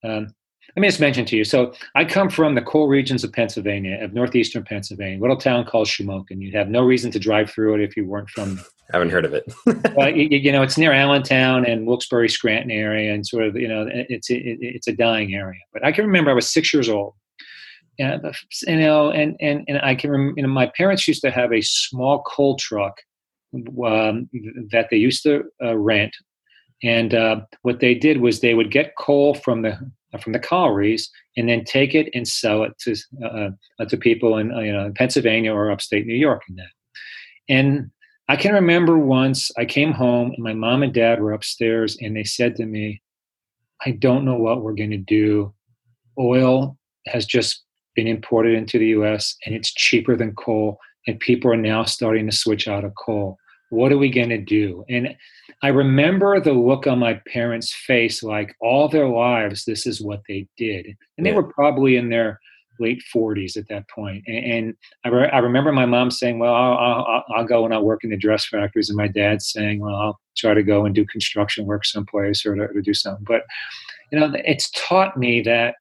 Um, 0.03 0.27
let 0.75 0.81
me 0.81 0.87
just 0.87 0.99
mention 0.99 1.25
to 1.25 1.35
you. 1.35 1.43
So 1.43 1.73
I 1.95 2.05
come 2.05 2.29
from 2.29 2.55
the 2.55 2.61
coal 2.61 2.87
regions 2.87 3.23
of 3.23 3.31
Pennsylvania, 3.31 3.97
of 4.01 4.13
northeastern 4.13 4.63
Pennsylvania, 4.63 5.19
little 5.19 5.37
town 5.37 5.65
called 5.65 5.87
Shamokin. 5.87 6.41
You'd 6.41 6.53
have 6.53 6.69
no 6.69 6.81
reason 6.81 7.11
to 7.11 7.19
drive 7.19 7.49
through 7.49 7.75
it 7.75 7.81
if 7.81 7.97
you 7.97 8.05
weren't 8.05 8.29
from. 8.29 8.59
I 8.93 8.97
haven't 8.97 9.09
heard 9.09 9.25
of 9.25 9.33
it. 9.33 9.45
you, 10.15 10.37
you, 10.37 10.51
know, 10.51 10.61
it's 10.61 10.77
near 10.77 10.93
Allentown 10.93 11.65
and 11.65 11.87
Wilkes-Barre, 11.87 12.29
Scranton 12.29 12.71
area, 12.71 13.13
and 13.13 13.25
sort 13.25 13.45
of 13.45 13.55
you 13.55 13.67
know, 13.67 13.87
it's 13.91 14.29
it, 14.29 14.57
it's 14.61 14.87
a 14.87 14.93
dying 14.93 15.33
area. 15.33 15.59
But 15.73 15.85
I 15.85 15.91
can 15.91 16.05
remember 16.05 16.31
I 16.31 16.35
was 16.35 16.49
six 16.49 16.73
years 16.73 16.89
old. 16.89 17.13
Yeah, 17.97 18.19
you 18.67 18.77
know, 18.77 19.09
and 19.09 19.35
and 19.41 19.65
and 19.67 19.79
I 19.81 19.95
can 19.95 20.11
remember. 20.11 20.33
You 20.37 20.43
know, 20.43 20.53
my 20.53 20.71
parents 20.77 21.07
used 21.07 21.21
to 21.21 21.31
have 21.31 21.51
a 21.51 21.61
small 21.61 22.21
coal 22.23 22.55
truck 22.55 23.01
um, 23.55 24.29
that 24.71 24.87
they 24.91 24.97
used 24.97 25.23
to 25.23 25.43
uh, 25.63 25.75
rent 25.75 26.15
and 26.83 27.13
uh, 27.13 27.41
what 27.63 27.79
they 27.79 27.95
did 27.95 28.21
was 28.21 28.39
they 28.39 28.53
would 28.53 28.71
get 28.71 28.95
coal 28.97 29.33
from 29.33 29.61
the 29.61 29.77
from 30.21 30.33
the 30.33 30.39
collieries 30.39 31.09
and 31.35 31.49
then 31.49 31.63
take 31.63 31.93
it 31.93 32.09
and 32.13 32.27
sell 32.27 32.63
it 32.63 32.71
to 32.79 32.95
uh, 33.23 33.49
uh 33.79 33.85
to 33.85 33.97
people 33.97 34.37
in 34.37 34.53
uh, 34.53 34.59
you 34.59 34.71
know 34.71 34.91
Pennsylvania 34.95 35.53
or 35.53 35.71
upstate 35.71 36.05
New 36.05 36.15
York 36.15 36.43
and 36.47 36.57
that. 36.57 36.69
And 37.49 37.91
I 38.29 38.35
can 38.35 38.53
remember 38.53 38.97
once 38.97 39.51
I 39.57 39.65
came 39.65 39.93
home 39.93 40.31
and 40.33 40.43
my 40.43 40.53
mom 40.53 40.83
and 40.83 40.93
dad 40.93 41.21
were 41.21 41.33
upstairs 41.33 41.97
and 42.01 42.15
they 42.15 42.23
said 42.23 42.55
to 42.57 42.65
me, 42.65 43.01
"I 43.85 43.91
don't 43.91 44.25
know 44.25 44.37
what 44.37 44.61
we're 44.61 44.73
going 44.73 44.91
to 44.91 44.97
do. 44.97 45.53
Oil 46.19 46.77
has 47.07 47.25
just 47.25 47.63
been 47.95 48.07
imported 48.07 48.53
into 48.53 48.77
the 48.77 48.87
US 48.87 49.35
and 49.45 49.55
it's 49.55 49.73
cheaper 49.73 50.15
than 50.15 50.35
coal 50.35 50.79
and 51.07 51.19
people 51.19 51.51
are 51.51 51.57
now 51.57 51.83
starting 51.83 52.29
to 52.29 52.35
switch 52.35 52.67
out 52.67 52.83
of 52.83 52.93
coal. 52.95 53.37
What 53.69 53.91
are 53.91 53.97
we 53.97 54.09
going 54.09 54.29
to 54.29 54.37
do? 54.37 54.85
And 54.89 55.15
I 55.61 55.69
remember 55.69 56.39
the 56.39 56.53
look 56.53 56.87
on 56.87 56.99
my 56.99 57.19
parents' 57.27 57.73
face 57.73 58.23
like 58.23 58.55
all 58.61 58.87
their 58.87 59.07
lives, 59.07 59.65
this 59.65 59.85
is 59.85 60.01
what 60.01 60.21
they 60.27 60.47
did. 60.57 60.85
And 61.17 61.25
they 61.25 61.31
Yeah. 61.31 61.37
were 61.37 61.51
probably 61.53 61.95
in 61.97 62.09
their 62.09 62.39
late 62.79 63.01
40s 63.13 63.57
at 63.57 63.67
that 63.69 63.89
point. 63.89 64.23
And, 64.27 64.45
and 64.45 64.73
I, 65.03 65.09
re- 65.09 65.29
I 65.29 65.39
remember 65.39 65.71
my 65.71 65.85
mom 65.87 66.11
saying, 66.11 66.39
Well, 66.39 66.53
I'll, 66.53 66.77
I'll, 66.77 67.23
I'll 67.35 67.45
go 67.45 67.65
and 67.65 67.73
I'll 67.73 67.83
work 67.83 68.03
in 68.03 68.11
the 68.11 68.17
dress 68.17 68.45
factories. 68.45 68.89
And 68.89 68.97
my 68.97 69.07
dad 69.07 69.41
saying, 69.41 69.79
Well, 69.79 69.95
I'll 69.95 70.19
try 70.37 70.53
to 70.53 70.63
go 70.63 70.85
and 70.85 70.93
do 70.93 71.05
construction 71.05 71.65
work 71.65 71.85
someplace 71.85 72.45
or 72.45 72.55
to, 72.55 72.71
to 72.71 72.81
do 72.81 72.93
something. 72.93 73.25
But, 73.27 73.41
you 74.11 74.19
know, 74.19 74.31
it's 74.45 74.69
taught 74.75 75.17
me 75.17 75.41
that 75.41 75.75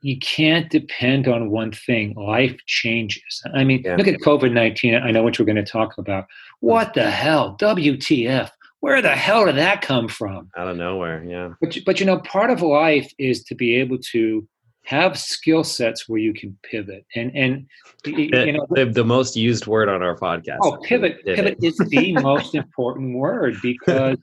you 0.00 0.18
can't 0.18 0.70
depend 0.70 1.26
on 1.28 1.50
one 1.50 1.72
thing. 1.72 2.14
Life 2.14 2.56
changes. 2.66 3.42
I 3.54 3.64
mean, 3.64 3.82
Yeah. 3.84 3.96
look 3.96 4.06
at 4.08 4.20
COVID 4.20 4.52
19. 4.52 4.94
I 4.94 5.10
know 5.10 5.22
what 5.22 5.38
we're 5.38 5.44
going 5.46 5.56
to 5.56 5.64
talk 5.64 5.98
about. 5.98 6.26
What 6.60 6.94
the 6.94 7.10
hell? 7.10 7.56
WTF? 7.60 8.50
Where 8.80 9.02
the 9.02 9.16
hell 9.16 9.46
did 9.46 9.56
that 9.56 9.82
come 9.82 10.06
from? 10.08 10.50
Out 10.56 10.68
of 10.68 10.76
nowhere, 10.76 11.24
yeah. 11.24 11.50
But, 11.60 11.74
you- 11.76 11.82
but 11.84 11.98
you 12.00 12.06
know, 12.06 12.18
part 12.20 12.50
of 12.50 12.62
life 12.62 13.12
is 13.18 13.42
to 13.44 13.54
be 13.54 13.74
able 13.76 13.98
to 14.12 14.46
have 14.84 15.18
skill 15.18 15.64
sets 15.64 16.08
where 16.08 16.18
you 16.20 16.32
can 16.32 16.56
pivot. 16.62 17.04
And, 17.14 17.30
and 17.36 17.66
The, 18.04 18.32
eh, 18.32 18.44
you 18.44 18.52
know, 18.52 18.66
the, 18.70 18.86
the 18.86 19.04
most 19.04 19.36
used 19.36 19.66
word 19.66 19.88
on 19.88 20.02
our 20.02 20.16
podcast. 20.16 20.58
oh, 20.62 20.78
pivot, 20.82 21.24
pivot 21.26 21.58
is 21.62 21.76
the 21.76 22.12
most 22.14 22.54
important 22.54 23.14
word 23.16 23.56
because 23.62 24.16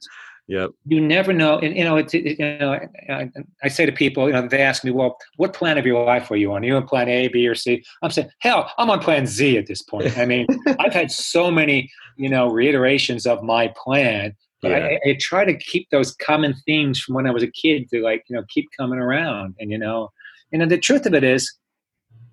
Yep. 0.47 0.71
you 0.85 1.01
never 1.01 1.33
know 1.33 1.57
and 1.57 1.75
you 1.75 1.83
know 1.83 1.97
it's 1.97 2.13
it, 2.13 2.37
you 2.37 2.57
know 2.59 2.73
I, 3.09 3.31
I 3.63 3.67
say 3.67 3.87
to 3.87 3.91
people 3.91 4.27
you 4.27 4.33
know 4.33 4.47
they 4.47 4.61
ask 4.61 4.83
me 4.83 4.91
well 4.91 5.17
what 5.37 5.53
plan 5.53 5.79
of 5.79 5.87
your 5.87 6.05
life 6.05 6.29
are 6.29 6.35
you 6.35 6.53
on 6.53 6.61
are 6.63 6.67
you 6.67 6.75
on 6.75 6.85
plan 6.85 7.09
a 7.09 7.27
b 7.29 7.47
or 7.47 7.55
c 7.55 7.83
i'm 8.03 8.11
saying 8.11 8.29
hell 8.39 8.71
i'm 8.77 8.91
on 8.91 8.99
plan 8.99 9.25
z 9.25 9.57
at 9.57 9.65
this 9.65 9.81
point 9.81 10.15
i 10.19 10.25
mean 10.25 10.45
i've 10.79 10.93
had 10.93 11.09
so 11.09 11.49
many 11.49 11.89
you 12.17 12.29
know 12.29 12.47
reiterations 12.51 13.25
of 13.25 13.41
my 13.41 13.73
plan 13.75 14.35
but 14.61 14.69
Yeah. 14.69 14.97
I, 15.05 15.09
I 15.09 15.17
try 15.19 15.45
to 15.45 15.57
keep 15.57 15.89
those 15.89 16.13
common 16.15 16.53
themes 16.67 16.99
from 16.99 17.15
when 17.15 17.25
i 17.25 17.31
was 17.31 17.41
a 17.41 17.51
kid 17.51 17.89
to 17.89 18.01
like 18.03 18.23
you 18.29 18.35
know 18.35 18.43
keep 18.47 18.67
coming 18.77 18.99
around 18.99 19.55
and 19.59 19.71
you 19.71 19.79
know 19.79 20.11
you 20.51 20.59
know 20.59 20.67
the 20.67 20.77
truth 20.77 21.07
of 21.07 21.15
it 21.15 21.23
is 21.23 21.51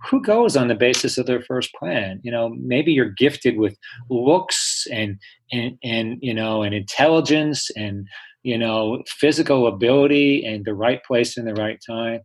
who 0.09 0.23
goes 0.23 0.57
on 0.57 0.69
the 0.69 0.75
basis 0.75 1.19
of 1.19 1.27
their 1.27 1.43
first 1.43 1.73
plan 1.75 2.21
you 2.23 2.31
know 2.31 2.51
maybe 2.59 2.93
you're 2.93 3.11
gifted 3.11 3.57
with 3.57 3.77
looks 4.11 4.87
and 4.91 5.19
and 5.53 5.79
and 5.83 6.19
you 6.21 6.35
know 6.35 6.63
and 6.63 6.75
intelligence 6.75 7.71
and 7.77 8.07
you 8.43 8.59
know 8.59 9.03
physical 9.07 9.67
ability 9.67 10.45
and 10.45 10.65
the 10.65 10.75
right 10.75 11.03
place 11.05 11.37
in 11.37 11.45
the 11.45 11.55
right 11.55 11.79
time 11.87 12.21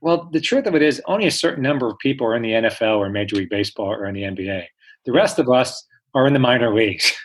well 0.00 0.28
the 0.32 0.40
truth 0.40 0.66
of 0.66 0.74
it 0.74 0.82
is 0.82 1.00
only 1.06 1.26
a 1.26 1.30
certain 1.30 1.62
number 1.62 1.86
of 1.88 1.98
people 1.98 2.26
are 2.26 2.36
in 2.36 2.42
the 2.42 2.52
nfl 2.52 2.98
or 2.98 3.08
major 3.08 3.36
league 3.36 3.50
baseball 3.50 3.92
or 3.92 4.06
in 4.06 4.14
the 4.14 4.22
nba 4.22 4.64
the 5.04 5.12
rest 5.12 5.38
of 5.38 5.48
us 5.48 5.86
are 6.14 6.26
in 6.26 6.32
the 6.32 6.38
minor 6.38 6.74
leagues 6.74 7.12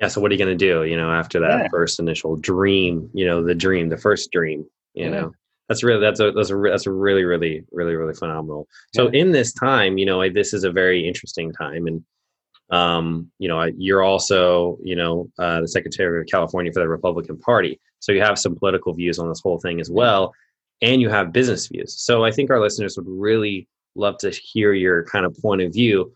Yeah. 0.00 0.08
So 0.08 0.22
what 0.22 0.30
are 0.30 0.34
you 0.34 0.42
going 0.42 0.56
to 0.56 0.64
do? 0.72 0.84
You 0.84 0.96
know, 0.96 1.10
after 1.10 1.38
that 1.40 1.64
Yeah. 1.64 1.68
first 1.70 2.00
initial 2.00 2.34
dream, 2.34 3.10
you 3.12 3.26
know, 3.26 3.44
the 3.44 3.54
dream, 3.54 3.90
the 3.90 3.98
first 3.98 4.32
dream. 4.32 4.64
You 4.94 5.04
Yeah. 5.04 5.10
know, 5.10 5.32
that's 5.70 5.84
really 5.84 6.00
that's 6.00 6.18
a 6.18 6.32
that's 6.32 6.50
a 6.50 6.56
that's 6.56 6.86
a 6.86 6.92
really 6.92 7.22
really 7.22 7.62
really 7.70 7.94
really 7.94 8.12
phenomenal. 8.12 8.66
So 8.92 9.06
in 9.06 9.30
this 9.30 9.52
time, 9.52 9.98
you 9.98 10.04
know, 10.04 10.28
this 10.28 10.52
is 10.52 10.64
a 10.64 10.72
very 10.72 11.06
interesting 11.06 11.52
time, 11.52 11.86
and 11.86 12.04
um, 12.70 13.30
you 13.38 13.46
know, 13.46 13.62
you're 13.76 14.02
also 14.02 14.78
you 14.82 14.96
know 14.96 15.30
uh, 15.38 15.60
the 15.60 15.68
Secretary 15.68 16.20
of 16.20 16.26
California 16.26 16.72
for 16.72 16.80
the 16.80 16.88
Republican 16.88 17.38
Party, 17.38 17.80
so 18.00 18.10
you 18.10 18.20
have 18.20 18.36
some 18.36 18.56
political 18.56 18.92
views 18.94 19.20
on 19.20 19.28
this 19.28 19.40
whole 19.40 19.60
thing 19.60 19.80
as 19.80 19.88
well, 19.88 20.34
and 20.82 21.00
you 21.00 21.08
have 21.08 21.32
business 21.32 21.68
views. 21.68 21.96
So 21.96 22.24
I 22.24 22.32
think 22.32 22.50
our 22.50 22.60
listeners 22.60 22.96
would 22.96 23.06
really 23.08 23.68
love 23.94 24.18
to 24.18 24.30
hear 24.30 24.72
your 24.72 25.04
kind 25.04 25.24
of 25.24 25.36
point 25.40 25.62
of 25.62 25.72
view 25.72 26.12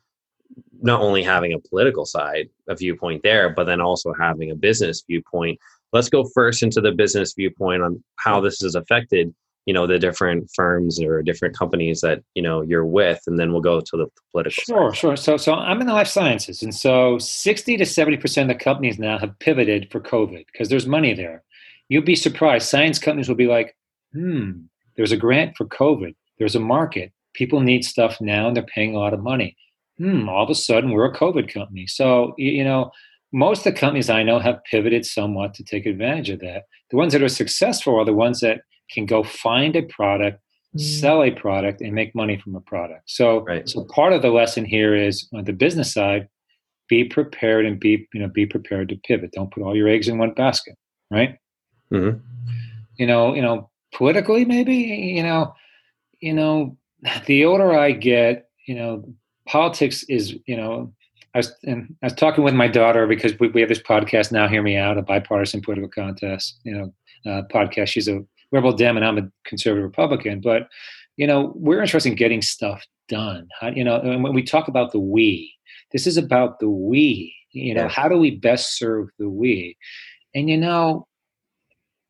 not 0.82 1.00
only 1.00 1.22
having 1.22 1.52
a 1.52 1.60
political 1.60 2.04
side, 2.04 2.48
a 2.68 2.74
viewpoint 2.74 3.22
there, 3.22 3.50
but 3.50 3.64
then 3.64 3.80
also 3.80 4.12
having 4.18 4.50
a 4.50 4.56
business 4.56 5.04
viewpoint. 5.06 5.60
Let's 5.92 6.08
go 6.08 6.28
first 6.34 6.64
into 6.64 6.80
the 6.80 6.90
business 6.90 7.34
viewpoint 7.34 7.82
on 7.82 8.02
how 8.16 8.40
this 8.40 8.60
has 8.62 8.74
affected, 8.74 9.32
you 9.66 9.72
know, 9.72 9.86
the 9.86 9.98
different 9.98 10.50
firms 10.54 11.00
or 11.00 11.22
different 11.22 11.56
companies 11.56 12.00
that 12.02 12.22
you 12.34 12.42
know 12.42 12.62
you're 12.62 12.84
with, 12.84 13.20
and 13.26 13.38
then 13.38 13.52
we'll 13.52 13.62
go 13.62 13.80
to 13.80 13.96
the 13.96 14.06
political. 14.30 14.62
Sure, 14.66 14.90
side. 14.90 14.98
sure. 14.98 15.16
So, 15.16 15.36
so 15.36 15.54
I'm 15.54 15.80
in 15.80 15.86
the 15.86 15.92
life 15.92 16.08
sciences, 16.08 16.62
and 16.62 16.74
so 16.74 17.18
60 17.18 17.76
to 17.78 17.86
70 17.86 18.16
percent 18.18 18.50
of 18.50 18.58
the 18.58 18.64
companies 18.64 18.98
now 18.98 19.18
have 19.18 19.38
pivoted 19.38 19.90
for 19.90 20.00
COVID 20.00 20.44
because 20.52 20.68
there's 20.68 20.86
money 20.86 21.14
there. 21.14 21.42
You'd 21.88 22.04
be 22.04 22.16
surprised. 22.16 22.68
Science 22.68 22.98
companies 22.98 23.28
will 23.28 23.36
be 23.36 23.46
like, 23.46 23.76
"Hmm, 24.12 24.62
there's 24.96 25.12
a 25.12 25.16
grant 25.16 25.56
for 25.56 25.66
COVID. 25.66 26.14
There's 26.38 26.56
a 26.56 26.60
market. 26.60 27.12
People 27.34 27.60
need 27.60 27.84
stuff 27.84 28.20
now, 28.20 28.46
and 28.46 28.56
they're 28.56 28.64
paying 28.64 28.94
a 28.94 28.98
lot 28.98 29.14
of 29.14 29.22
money. 29.22 29.56
Hmm, 29.98 30.28
all 30.28 30.44
of 30.44 30.50
a 30.50 30.54
sudden, 30.54 30.90
we're 30.90 31.10
a 31.10 31.16
COVID 31.16 31.52
company." 31.52 31.86
So, 31.86 32.34
you, 32.36 32.50
you 32.50 32.64
know, 32.64 32.90
most 33.32 33.66
of 33.66 33.74
the 33.74 33.80
companies 33.80 34.10
I 34.10 34.22
know 34.22 34.38
have 34.38 34.62
pivoted 34.70 35.04
somewhat 35.04 35.54
to 35.54 35.64
take 35.64 35.86
advantage 35.86 36.30
of 36.30 36.40
that. 36.40 36.64
The 36.90 36.96
ones 36.96 37.12
that 37.12 37.22
are 37.22 37.28
successful 37.28 37.98
are 37.98 38.04
the 38.04 38.12
ones 38.12 38.40
that 38.40 38.60
can 38.90 39.06
go 39.06 39.22
find 39.22 39.76
a 39.76 39.82
product 39.82 40.40
sell 40.76 41.22
a 41.22 41.30
product 41.30 41.80
and 41.80 41.92
make 41.94 42.14
money 42.16 42.36
from 42.36 42.56
a 42.56 42.60
product. 42.60 43.02
So, 43.06 43.44
Right. 43.44 43.68
so 43.68 43.84
part 43.84 44.12
of 44.12 44.22
the 44.22 44.30
lesson 44.30 44.64
here 44.64 44.94
is 44.94 45.28
on 45.32 45.44
the 45.44 45.52
business 45.52 45.92
side, 45.92 46.28
be 46.88 47.04
prepared 47.04 47.64
and 47.64 47.78
be 47.78 48.06
you 48.12 48.20
know 48.20 48.28
be 48.28 48.44
prepared 48.44 48.88
to 48.88 48.96
pivot. 48.96 49.32
Don't 49.32 49.52
put 49.52 49.62
all 49.62 49.76
your 49.76 49.88
eggs 49.88 50.08
in 50.08 50.18
one 50.18 50.32
basket, 50.34 50.76
right? 51.10 51.38
Mhm. 51.92 52.20
You 52.98 53.06
know, 53.06 53.34
you 53.34 53.42
know, 53.42 53.70
politically 53.94 54.44
maybe 54.44 54.74
you 54.74 55.22
know, 55.22 55.54
you 56.20 56.32
know, 56.34 56.76
the 57.26 57.44
older 57.44 57.72
I 57.72 57.92
get, 57.92 58.48
you 58.66 58.74
know, 58.74 59.04
politics 59.46 60.02
is 60.08 60.36
you 60.46 60.56
know. 60.56 60.92
I 61.36 61.38
was, 61.38 61.52
and 61.64 61.96
I 62.00 62.06
was 62.06 62.12
talking 62.14 62.44
with 62.44 62.54
my 62.54 62.68
daughter 62.68 63.08
because 63.08 63.36
we, 63.40 63.48
we 63.48 63.60
have 63.60 63.68
this 63.68 63.82
podcast 63.82 64.30
now. 64.30 64.46
Hear 64.46 64.62
me 64.62 64.76
out, 64.76 64.98
a 64.98 65.02
bipartisan 65.02 65.62
political 65.62 65.90
contest. 65.90 66.60
You 66.64 66.74
know, 66.76 66.94
uh, 67.30 67.42
podcast. 67.52 67.88
She's 67.88 68.06
a 68.08 68.24
liberal 68.52 68.72
Dem, 68.72 68.96
and 68.96 69.04
I'm 69.04 69.18
a 69.18 69.28
conservative 69.44 69.84
Republican. 69.84 70.40
But 70.40 70.68
you 71.16 71.26
know, 71.26 71.52
we're 71.54 71.80
interested 71.82 72.10
in 72.10 72.16
getting 72.16 72.42
stuff 72.42 72.84
done. 73.08 73.48
How, 73.60 73.68
you 73.68 73.84
know, 73.84 74.00
and 74.00 74.24
when 74.24 74.34
we 74.34 74.42
talk 74.42 74.68
about 74.68 74.92
the 74.92 74.98
we, 74.98 75.54
this 75.92 76.06
is 76.06 76.16
about 76.16 76.58
the 76.60 76.68
we. 76.68 77.34
You 77.52 77.72
know, 77.74 77.82
Yeah. 77.82 77.88
how 77.88 78.08
do 78.08 78.16
we 78.18 78.32
best 78.32 78.76
serve 78.78 79.08
the 79.18 79.28
we? 79.28 79.76
And 80.34 80.50
you 80.50 80.56
know, 80.56 81.06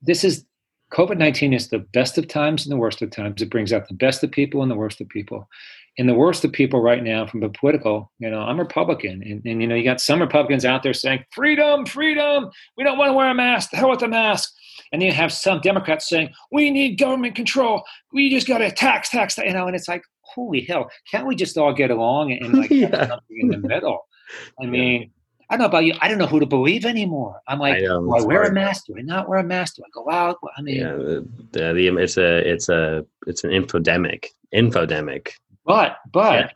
this 0.01 0.25
is 0.25 0.45
COVID 0.93 1.19
nineteen 1.19 1.53
is 1.53 1.69
the 1.69 1.81
best 1.81 2.17
of 2.19 2.29
times 2.29 2.65
and 2.65 2.73
the 2.73 2.79
worst 2.79 3.03
of 3.03 3.11
times. 3.11 3.43
It 3.43 3.51
brings 3.51 3.73
out 3.73 3.89
the 3.89 3.95
best 3.95 4.23
of 4.25 4.31
people 4.31 4.63
and 4.63 4.71
the 4.71 4.77
worst 4.77 5.01
of 5.01 5.09
people. 5.09 5.49
And 5.97 6.09
the 6.09 6.15
worst 6.15 6.45
of 6.45 6.51
people 6.51 6.81
right 6.81 7.05
now, 7.05 7.25
from 7.25 7.39
the 7.39 7.49
political, 7.51 8.11
you 8.19 8.29
know, 8.29 8.41
I'm 8.41 8.59
Republican, 8.59 9.23
and, 9.23 9.41
and 9.45 9.61
you 9.63 9.69
know, 9.69 9.77
you 9.77 9.85
got 9.85 10.01
some 10.01 10.21
Republicans 10.21 10.65
out 10.65 10.83
there 10.83 10.93
saying 10.93 11.25
freedom, 11.33 11.87
freedom. 11.87 12.51
We 12.77 12.83
don't 12.83 12.99
want 12.99 13.11
to 13.11 13.13
wear 13.13 13.29
a 13.29 13.35
mask. 13.35 13.71
The 13.71 13.77
hell 13.77 13.91
with 13.91 14.01
the 14.01 14.09
mask. 14.09 14.53
And 14.95 15.03
then 15.03 15.09
you 15.09 15.13
have 15.15 15.33
some 15.33 15.59
Democrats 15.61 16.09
saying 16.09 16.33
we 16.53 16.71
need 16.71 17.01
government 17.01 17.35
control. 17.35 17.83
We 18.13 18.31
just 18.31 18.47
got 18.47 18.59
to 18.59 18.71
tax, 18.71 19.11
tax, 19.11 19.37
you 19.39 19.53
know. 19.53 19.67
And 19.67 19.75
it's 19.75 19.89
like, 19.89 20.05
holy 20.21 20.61
hell, 20.61 20.89
can't 21.11 21.27
we 21.27 21.35
just 21.35 21.59
all 21.59 21.73
get 21.75 21.91
along 21.91 22.31
and, 22.31 22.43
and 22.45 22.55
like 22.55 22.71
have 22.71 22.79
Yeah. 22.93 23.09
something 23.09 23.41
in 23.41 23.49
the 23.49 23.59
middle? 23.59 24.07
I 24.63 24.67
mean, 24.67 25.11
I 25.51 25.57
don't 25.57 25.63
know 25.63 25.67
about 25.67 25.85
you. 25.85 25.95
I 26.01 26.07
don't 26.07 26.19
know 26.19 26.29
who 26.29 26.39
to 26.39 26.47
believe 26.47 26.85
anymore. 26.85 27.41
I'm 27.49 27.59
like, 27.59 27.79
I 27.79 27.81
know, 27.81 28.03
do 28.05 28.15
I 28.15 28.23
wear 28.25 28.45
a 28.45 28.53
mask? 28.53 28.85
Do 28.87 28.95
I 28.97 29.03
not 29.03 29.29
wear 29.29 29.41
a 29.41 29.43
mask? 29.45 29.75
Do 29.75 29.83
I 29.85 29.91
go 29.93 30.09
out? 30.13 30.39
I 30.57 30.63
mean, 30.63 30.77
Yeah, 30.77 30.93
the, 30.93 31.29
the, 31.51 31.97
it's 32.01 32.17
a 32.17 32.49
it's 32.49 32.69
a 32.69 33.05
it's 33.27 33.43
an 33.43 33.51
infodemic. 33.51 34.27
Infodemic. 34.55 35.33
but 35.65 35.97
but 36.13 36.53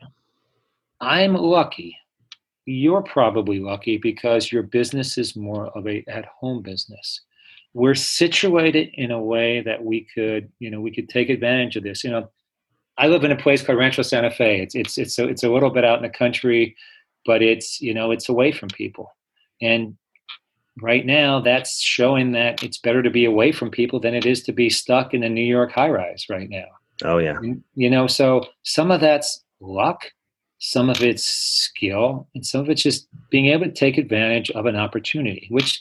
I'm 1.00 1.34
lucky. 1.34 1.98
You're 2.66 3.02
probably 3.02 3.58
lucky 3.58 3.96
because 3.96 4.52
your 4.52 4.62
business 4.62 5.18
is 5.18 5.34
more 5.34 5.76
of 5.76 5.88
a 5.88 6.04
at-home 6.06 6.62
business. 6.62 7.22
We're 7.74 7.94
situated 7.94 8.90
in 8.94 9.10
a 9.10 9.20
way 9.20 9.60
that 9.60 9.84
we 9.84 10.06
could, 10.14 10.50
you 10.58 10.70
know, 10.70 10.80
we 10.80 10.92
could 10.92 11.08
take 11.08 11.28
advantage 11.28 11.76
of 11.76 11.84
this. 11.84 12.02
You 12.02 12.10
know, 12.10 12.30
I 12.96 13.06
live 13.06 13.24
in 13.24 13.32
a 13.32 13.36
place 13.36 13.62
called 13.62 13.78
Rancho 13.78 14.02
Santa 14.02 14.30
Fe. 14.30 14.60
It's 14.60 14.74
it's 14.74 14.98
it's 14.98 15.18
a, 15.18 15.28
it's 15.28 15.44
a 15.44 15.50
little 15.50 15.70
bit 15.70 15.84
out 15.84 15.98
in 15.98 16.02
the 16.02 16.16
country, 16.16 16.76
but 17.24 17.42
it's 17.42 17.80
you 17.80 17.94
know 17.94 18.10
it's 18.10 18.28
away 18.28 18.52
from 18.52 18.68
people. 18.68 19.14
And 19.60 19.96
right 20.82 21.06
now, 21.06 21.40
that's 21.40 21.80
showing 21.80 22.32
that 22.32 22.62
it's 22.62 22.78
better 22.78 23.02
to 23.02 23.10
be 23.10 23.24
away 23.24 23.52
from 23.52 23.70
people 23.70 24.00
than 24.00 24.14
it 24.14 24.26
is 24.26 24.42
to 24.44 24.52
be 24.52 24.70
stuck 24.70 25.14
in 25.14 25.22
a 25.22 25.28
New 25.28 25.42
York 25.42 25.72
high 25.72 25.90
rise 25.90 26.26
right 26.28 26.48
now. 26.48 26.66
Oh 27.04 27.18
yeah. 27.18 27.38
You 27.74 27.90
know, 27.90 28.06
so 28.06 28.44
some 28.64 28.90
of 28.90 29.00
that's 29.00 29.44
luck, 29.60 30.10
some 30.58 30.90
of 30.90 31.02
it's 31.02 31.24
skill, 31.24 32.28
and 32.34 32.44
some 32.44 32.62
of 32.62 32.70
it's 32.70 32.82
just 32.82 33.08
being 33.30 33.46
able 33.46 33.66
to 33.66 33.72
take 33.72 33.98
advantage 33.98 34.50
of 34.52 34.66
an 34.66 34.76
opportunity, 34.76 35.46
which 35.50 35.80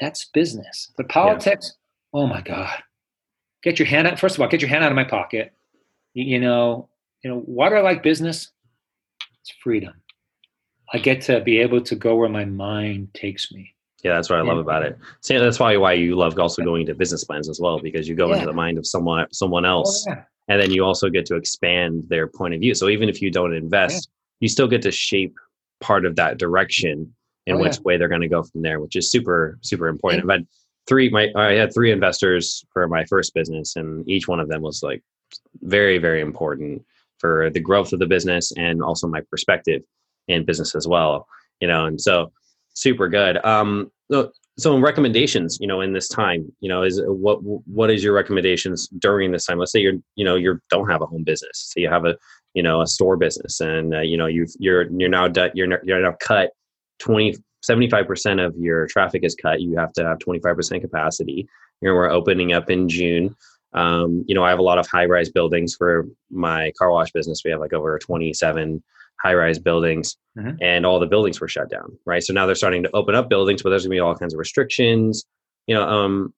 that's 0.00 0.26
business. 0.32 0.90
But 0.96 1.08
politics, 1.08 1.74
oh 2.12 2.26
my 2.26 2.40
God. 2.40 2.70
Get 3.62 3.78
your 3.78 3.86
hand 3.86 4.08
out. 4.08 4.18
First 4.18 4.36
of 4.36 4.40
all, 4.40 4.48
get 4.48 4.62
your 4.62 4.70
hand 4.70 4.82
out 4.84 4.90
of 4.90 4.96
my 4.96 5.04
pocket. 5.04 5.52
You, 6.14 6.40
know, 6.40 6.88
you 7.22 7.30
know, 7.30 7.40
why 7.40 7.68
do 7.68 7.74
I 7.76 7.80
like 7.82 8.02
business? 8.02 8.50
It's 9.42 9.52
freedom. 9.62 9.94
I 10.92 10.98
get 10.98 11.20
to 11.22 11.40
be 11.40 11.58
able 11.58 11.80
to 11.82 11.94
go 11.94 12.16
where 12.16 12.28
my 12.28 12.44
mind 12.44 13.08
takes 13.14 13.52
me. 13.52 13.74
Yeah, 14.02 14.14
that's 14.14 14.30
what 14.30 14.38
I 14.38 14.42
love 14.42 14.56
Yeah. 14.56 14.62
about 14.62 14.82
it. 14.82 14.98
See, 15.20 15.36
that's 15.36 15.60
why 15.60 15.76
why 15.76 15.92
you 15.92 16.16
love 16.16 16.38
also 16.38 16.64
going 16.64 16.82
into 16.82 16.94
business 16.94 17.22
plans 17.22 17.48
as 17.50 17.60
well 17.60 17.78
because 17.78 18.08
you 18.08 18.14
go 18.14 18.28
Yeah. 18.28 18.36
into 18.36 18.46
the 18.46 18.52
mind 18.54 18.78
of 18.78 18.86
someone 18.86 19.26
someone 19.30 19.66
else 19.66 20.06
Oh, 20.08 20.12
yeah. 20.12 20.22
and 20.48 20.60
then 20.60 20.70
you 20.70 20.84
also 20.84 21.10
get 21.10 21.26
to 21.26 21.36
expand 21.36 22.04
their 22.08 22.26
point 22.26 22.54
of 22.54 22.60
view 22.60 22.74
so 22.74 22.88
even 22.88 23.10
if 23.10 23.20
you 23.20 23.30
don't 23.30 23.52
invest 23.54 24.08
yeah. 24.08 24.36
you 24.40 24.48
still 24.48 24.66
get 24.68 24.80
to 24.82 24.90
shape 24.90 25.34
part 25.82 26.06
of 26.06 26.16
that 26.16 26.38
direction 26.38 27.14
in 27.50 27.56
oh, 27.56 27.60
which 27.60 27.76
yeah. 27.76 27.82
way 27.84 27.96
they're 27.96 28.08
going 28.08 28.20
to 28.20 28.28
go 28.28 28.42
from 28.42 28.62
there 28.62 28.80
which 28.80 28.96
is 28.96 29.10
super 29.10 29.58
super 29.62 29.88
important. 29.88 30.24
I've 30.24 30.38
had 30.38 30.46
three 30.88 31.10
my 31.10 31.28
i 31.36 31.52
had 31.52 31.72
three 31.74 31.92
investors 31.92 32.64
for 32.72 32.88
my 32.88 33.04
first 33.04 33.34
business 33.34 33.76
and 33.76 34.08
each 34.08 34.26
one 34.26 34.40
of 34.40 34.48
them 34.48 34.62
was 34.62 34.82
like 34.82 35.02
very 35.62 35.98
very 35.98 36.20
important 36.20 36.82
for 37.18 37.50
the 37.50 37.60
growth 37.60 37.92
of 37.92 37.98
the 37.98 38.06
business 38.06 38.52
and 38.56 38.82
also 38.82 39.06
my 39.06 39.20
perspective 39.30 39.82
in 40.28 40.44
business 40.44 40.74
as 40.74 40.88
well 40.88 41.26
you 41.60 41.68
know 41.68 41.84
and 41.84 42.00
so 42.00 42.32
super 42.74 43.08
good. 43.08 43.44
Um 43.44 43.90
so, 44.10 44.32
so 44.58 44.78
recommendations 44.78 45.58
you 45.60 45.66
know 45.66 45.80
in 45.80 45.92
this 45.92 46.08
time 46.08 46.50
you 46.60 46.68
know 46.68 46.82
is 46.82 47.00
what 47.04 47.38
what 47.42 47.90
is 47.90 48.02
your 48.02 48.14
recommendations 48.14 48.88
during 48.98 49.30
this 49.30 49.46
time? 49.46 49.58
Let's 49.58 49.72
say 49.72 49.80
you're 49.80 49.94
you 50.16 50.24
know 50.24 50.36
you 50.36 50.58
don't 50.70 50.88
have 50.88 51.02
a 51.02 51.06
home 51.06 51.24
business 51.24 51.70
so 51.72 51.80
you 51.80 51.88
have 51.88 52.04
a 52.04 52.16
you 52.54 52.62
know 52.62 52.80
a 52.80 52.86
store 52.86 53.16
business 53.16 53.60
and 53.60 53.94
uh, 53.94 54.00
you 54.00 54.16
know 54.16 54.26
you've 54.26 54.50
you're 54.58 54.90
you're 54.98 55.08
now 55.08 55.28
you're 55.54 55.80
you're 55.84 56.02
now 56.02 56.16
cut 56.20 56.50
20 57.00 57.36
75% 57.68 58.44
of 58.44 58.56
your 58.56 58.86
traffic 58.86 59.22
is 59.22 59.34
cut 59.34 59.60
you 59.60 59.76
have 59.76 59.92
to 59.92 60.04
have 60.04 60.18
25% 60.18 60.80
capacity. 60.80 61.46
You 61.80 61.88
know 61.88 61.94
we're 61.94 62.10
opening 62.10 62.52
up 62.52 62.70
in 62.70 62.88
june. 62.88 63.34
Um, 63.72 64.24
you 64.26 64.34
know 64.34 64.42
i 64.42 64.50
have 64.50 64.58
a 64.58 64.62
lot 64.62 64.78
of 64.78 64.86
high 64.88 65.04
rise 65.04 65.28
buildings 65.28 65.76
for 65.76 66.06
my 66.30 66.72
car 66.78 66.90
wash 66.90 67.12
business. 67.12 67.42
We 67.44 67.50
have 67.50 67.60
like 67.60 67.72
over 67.72 67.98
27 67.98 68.82
high 69.22 69.34
rise 69.34 69.58
buildings 69.58 70.16
mm-hmm. 70.36 70.56
and 70.62 70.86
all 70.86 70.98
the 70.98 71.06
buildings 71.06 71.40
were 71.40 71.48
shut 71.48 71.70
down 71.70 71.96
right? 72.06 72.22
So 72.22 72.32
now 72.32 72.46
they're 72.46 72.54
starting 72.54 72.82
to 72.84 72.90
open 72.94 73.14
up 73.14 73.28
buildings 73.28 73.62
but 73.62 73.70
there's 73.70 73.82
going 73.82 73.90
to 73.90 73.96
be 73.96 74.00
all 74.00 74.14
kinds 74.14 74.34
of 74.34 74.38
restrictions. 74.38 75.24
You 75.66 75.74
know 75.74 75.82
um 75.82 76.34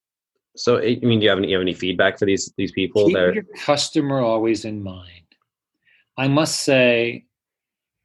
so 0.54 0.78
i 0.78 0.98
mean 1.02 1.20
do 1.20 1.24
you 1.24 1.30
have 1.30 1.38
any, 1.38 1.48
you 1.48 1.54
have 1.54 1.62
any 1.62 1.74
feedback 1.74 2.18
for 2.18 2.26
these 2.26 2.52
these 2.56 2.72
people 2.72 3.06
Keep 3.06 3.14
that 3.16 3.34
your 3.34 3.44
customer 3.56 4.20
always 4.20 4.64
in 4.64 4.82
mind. 4.82 5.08
I 6.18 6.28
must 6.28 6.60
say 6.60 7.24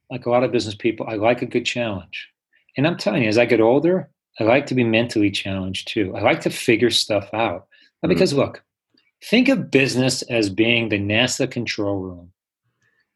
like 0.09 0.25
a 0.25 0.29
lot 0.29 0.43
of 0.43 0.51
business 0.51 0.75
people 0.75 1.05
i 1.09 1.15
like 1.15 1.41
a 1.41 1.45
good 1.45 1.65
challenge 1.65 2.29
and 2.77 2.87
i'm 2.87 2.97
telling 2.97 3.23
you 3.23 3.29
as 3.29 3.37
i 3.37 3.45
get 3.45 3.61
older 3.61 4.09
i 4.39 4.43
like 4.43 4.65
to 4.65 4.75
be 4.75 4.83
mentally 4.83 5.31
challenged 5.31 5.87
too 5.87 6.15
i 6.15 6.21
like 6.21 6.41
to 6.41 6.49
figure 6.49 6.89
stuff 6.89 7.29
out 7.33 7.61
mm-hmm. 7.61 8.09
because 8.09 8.33
look 8.33 8.63
think 9.25 9.49
of 9.49 9.71
business 9.71 10.21
as 10.23 10.49
being 10.49 10.89
the 10.89 10.99
nasa 10.99 11.49
control 11.49 11.99
room 11.99 12.31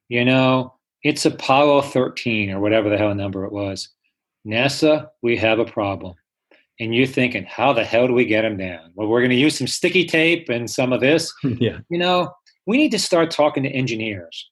you 0.10 0.26
know 0.26 0.74
it's 1.04 1.26
Apollo 1.26 1.82
13 1.84 2.52
or 2.52 2.60
whatever 2.60 2.90
the 2.90 2.98
hell 2.98 3.16
number 3.16 3.44
it 3.46 3.52
was. 3.52 3.90
NASA, 4.46 5.08
we 5.22 5.36
have 5.38 5.60
a 5.60 5.66
problem. 5.66 6.16
And 6.80 6.96
you're 6.96 7.08
thinking, 7.08 7.46
how 7.46 7.74
the 7.74 7.84
hell 7.84 8.08
do 8.08 8.14
we 8.14 8.26
get 8.26 8.42
them 8.42 8.58
down? 8.58 8.92
Well, 8.96 9.08
we're 9.08 9.22
going 9.22 9.32
to 9.32 9.36
use 9.36 9.58
some 9.58 9.68
sticky 9.68 10.06
tape 10.06 10.50
and 10.50 10.70
some 10.70 10.94
of 10.94 11.02
this. 11.02 11.34
yeah. 11.44 11.80
You 11.90 11.98
know, 11.98 12.34
we 12.66 12.78
need 12.78 12.92
to 12.92 13.00
start 13.00 13.32
talking 13.32 13.64
to 13.64 13.70
engineers 13.70 14.50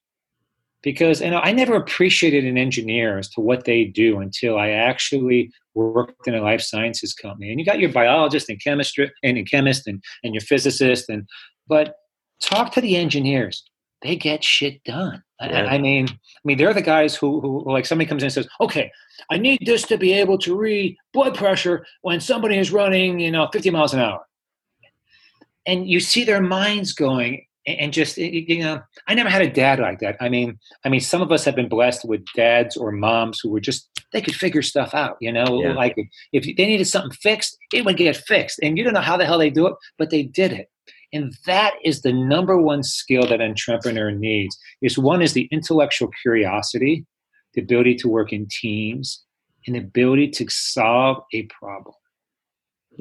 because 0.82 1.20
you 1.20 1.30
know 1.30 1.40
I 1.40 1.52
never 1.52 1.74
appreciated 1.74 2.44
an 2.44 2.58
engineer 2.58 3.18
as 3.18 3.28
to 3.30 3.40
what 3.40 3.64
they 3.64 3.84
do 3.84 4.18
until 4.18 4.58
I 4.58 4.70
actually 4.70 5.50
worked 5.74 6.26
in 6.26 6.34
a 6.34 6.42
life 6.42 6.60
sciences 6.60 7.14
company. 7.14 7.50
And 7.50 7.60
you 7.60 7.64
got 7.64 7.78
your 7.78 7.92
biologist 7.92 8.48
and 8.48 8.62
chemistry 8.62 9.10
and 9.22 9.38
a 9.38 9.44
chemist 9.44 9.86
and, 9.86 10.02
and 10.24 10.34
your 10.34 10.42
physicist 10.42 11.08
and 11.08 11.28
but 11.68 11.94
talk 12.40 12.72
to 12.72 12.80
the 12.80 12.96
engineers 12.96 13.62
they 14.02 14.16
get 14.16 14.42
shit 14.42 14.82
done. 14.84 15.22
Yeah. 15.40 15.64
I, 15.64 15.74
I, 15.74 15.78
mean, 15.78 16.08
I 16.08 16.40
mean, 16.44 16.58
they're 16.58 16.74
the 16.74 16.82
guys 16.82 17.14
who, 17.14 17.40
who, 17.40 17.70
like, 17.70 17.86
somebody 17.86 18.08
comes 18.08 18.22
in 18.22 18.26
and 18.26 18.32
says, 18.32 18.48
"Okay, 18.60 18.90
I 19.30 19.38
need 19.38 19.60
this 19.64 19.82
to 19.84 19.98
be 19.98 20.12
able 20.12 20.38
to 20.38 20.56
read 20.56 20.96
blood 21.12 21.34
pressure 21.34 21.86
when 22.02 22.20
somebody 22.20 22.58
is 22.58 22.72
running, 22.72 23.20
you 23.20 23.30
know, 23.30 23.48
50 23.52 23.70
miles 23.70 23.94
an 23.94 24.00
hour," 24.00 24.20
and 25.66 25.88
you 25.88 26.00
see 26.00 26.24
their 26.24 26.40
minds 26.40 26.92
going, 26.92 27.44
and 27.66 27.92
just 27.92 28.16
you 28.16 28.60
know, 28.60 28.82
I 29.06 29.14
never 29.14 29.28
had 29.28 29.42
a 29.42 29.50
dad 29.50 29.78
like 29.78 30.00
that. 30.00 30.16
I 30.20 30.28
mean, 30.28 30.58
I 30.84 30.88
mean, 30.88 31.00
some 31.00 31.22
of 31.22 31.30
us 31.30 31.44
have 31.44 31.54
been 31.54 31.68
blessed 31.68 32.04
with 32.04 32.24
dads 32.34 32.76
or 32.76 32.92
moms 32.92 33.40
who 33.40 33.50
were 33.50 33.60
just 33.60 33.88
they 34.12 34.20
could 34.20 34.34
figure 34.34 34.62
stuff 34.62 34.94
out. 34.94 35.16
You 35.20 35.32
know, 35.32 35.62
yeah. 35.62 35.72
like 35.74 35.96
if 36.32 36.44
they 36.44 36.66
needed 36.66 36.86
something 36.86 37.12
fixed, 37.12 37.56
it 37.72 37.84
would 37.84 37.96
get 37.96 38.16
fixed, 38.16 38.60
and 38.62 38.78
you 38.78 38.84
don't 38.84 38.94
know 38.94 39.00
how 39.00 39.16
the 39.16 39.26
hell 39.26 39.38
they 39.38 39.50
do 39.50 39.66
it, 39.66 39.74
but 39.98 40.10
they 40.10 40.22
did 40.22 40.52
it. 40.52 40.68
And 41.12 41.34
that 41.46 41.74
is 41.84 42.02
the 42.02 42.12
number 42.12 42.56
one 42.56 42.82
skill 42.82 43.26
that 43.26 43.40
an 43.40 43.50
entrepreneur 43.50 44.10
needs. 44.10 44.56
Is 44.80 44.96
one 44.96 45.22
is 45.22 45.32
the 45.32 45.48
intellectual 45.50 46.10
curiosity, 46.22 47.04
the 47.54 47.62
ability 47.62 47.96
to 47.96 48.08
work 48.08 48.32
in 48.32 48.46
teams, 48.48 49.22
and 49.66 49.74
the 49.74 49.80
ability 49.80 50.28
to 50.28 50.46
solve 50.48 51.22
a 51.34 51.42
problem. 51.46 51.94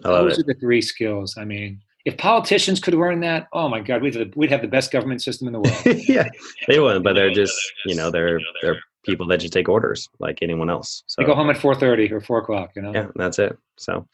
Those 0.04 0.38
it. 0.38 0.42
are 0.42 0.54
the 0.54 0.60
three 0.60 0.82
skills. 0.82 1.36
I 1.38 1.46
mean, 1.46 1.82
if 2.06 2.18
politicians 2.18 2.80
could 2.80 2.94
learn 2.94 3.20
that, 3.22 3.48
oh 3.54 3.70
my 3.70 3.82
God, 3.82 4.02
we'd 4.02 4.16
have, 4.16 4.36
we'd 4.36 4.52
have 4.52 4.62
the 4.62 4.68
best 4.68 4.92
government 4.92 5.22
system 5.22 5.48
in 5.48 5.54
the 5.54 5.60
world. 5.60 6.02
yeah, 6.08 6.28
they 6.68 6.80
wouldn't, 6.80 7.04
but 7.04 7.14
they're 7.14 7.34
just 7.34 7.60
you 7.86 7.96
know 7.96 8.10
they're 8.12 8.40
they're 8.62 8.80
people 9.06 9.28
that 9.28 9.40
just 9.40 9.54
take 9.54 9.70
orders 9.70 10.10
like 10.20 10.40
anyone 10.42 10.70
else. 10.70 11.04
So 11.08 11.22
they 11.22 11.26
go 11.26 11.36
home 11.36 11.50
at 11.50 11.58
four 11.58 11.76
thirty 11.76 12.12
or 12.12 12.22
four 12.22 12.40
o'clock. 12.40 12.72
You 12.76 12.84
know. 12.84 12.94
Yeah, 12.94 13.08
that's 13.16 13.40
it. 13.40 13.58
So 13.78 14.08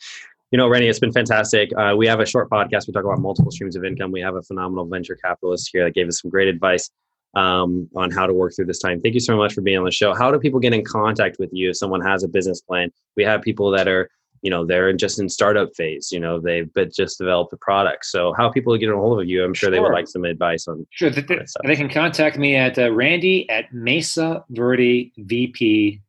you 0.52 0.58
know, 0.58 0.68
Randy, 0.68 0.88
it's 0.88 1.00
been 1.00 1.12
fantastic. 1.12 1.70
Uh, 1.78 1.96
we 1.98 2.08
have 2.08 2.20
a 2.20 2.26
short 2.26 2.50
podcast. 2.50 2.88
We 2.88 2.94
talk 2.94 3.04
about 3.04 3.20
multiple 3.20 3.52
streams 3.52 3.76
of 3.76 3.84
income. 3.84 4.12
We 4.12 4.22
have 4.22 4.36
a 4.36 4.42
phenomenal 4.42 4.86
venture 4.86 5.16
capitalist 5.16 5.70
here 5.72 5.84
that 5.84 5.94
gave 5.94 6.08
us 6.08 6.22
some 6.22 6.32
great 6.32 6.48
advice 6.48 6.90
um, 7.36 7.90
on 7.96 8.12
how 8.12 8.26
to 8.26 8.34
work 8.34 8.56
through 8.56 8.66
this 8.66 8.80
time. 8.80 9.02
Thank 9.02 9.16
you 9.16 9.20
so 9.20 9.36
much 9.36 9.54
for 9.54 9.62
being 9.62 9.78
on 9.78 9.86
the 9.86 9.92
show. 9.92 10.14
How 10.14 10.32
do 10.32 10.40
people 10.40 10.60
get 10.60 10.74
in 10.74 10.84
contact 10.84 11.38
with 11.40 11.50
you 11.52 11.72
if 11.72 11.78
someone 11.78 12.02
has 12.02 12.24
a 12.24 12.28
business 12.28 12.62
plan? 12.62 12.92
We 13.18 13.24
have 13.24 13.42
people 13.42 13.72
that 13.72 13.88
are, 13.88 14.10
you 14.46 14.52
know, 14.52 14.66
they're 14.66 14.94
just 14.94 15.20
in 15.20 15.28
startup 15.28 15.76
phase. 15.76 16.10
You 16.12 16.20
know, 16.20 16.40
they've 16.40 16.70
just 16.94 17.18
developed 17.18 17.52
a 17.52 17.58
product. 17.58 18.06
So 18.06 18.32
how 18.38 18.50
people 18.50 18.78
get 18.78 18.90
a 18.90 18.96
hold 18.96 19.20
of 19.20 19.28
you? 19.28 19.44
I'm 19.44 19.56
sure, 19.56 19.68
sure. 19.68 19.72
they 19.72 19.80
would 19.80 19.92
like 19.92 20.08
some 20.08 20.24
advice 20.24 20.68
on. 20.68 20.86
Sure, 20.92 21.10
they, 21.10 21.26
they 21.64 21.76
can 21.76 21.90
contact 21.90 22.38
me 22.38 22.56
at 22.56 22.78
uh, 22.78 22.92
Randy 22.92 23.50
at 23.50 23.74
MesaVerdeVP.com. 23.74 26.02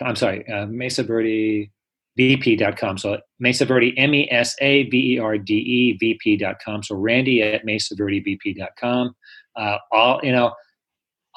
I'm 0.00 0.16
sorry, 0.16 0.50
uh, 0.50 0.66
Mesa 0.66 1.04
Verde 1.04 1.70
vp.com. 2.16 2.98
So 2.98 3.18
Mesa 3.38 3.64
Verde, 3.64 3.94
M 3.96 4.14
E 4.14 4.28
S 4.30 4.54
A 4.60 4.88
V 4.90 5.14
E 5.14 5.18
R 5.18 5.38
D 5.38 5.54
E, 5.54 5.98
vp.com. 5.98 6.82
So 6.82 6.96
Randy 6.96 7.42
at 7.42 7.64
mesaverdevp.com. 7.64 9.14
Uh, 9.56 9.78
all, 9.92 10.20
you 10.22 10.32
know, 10.32 10.52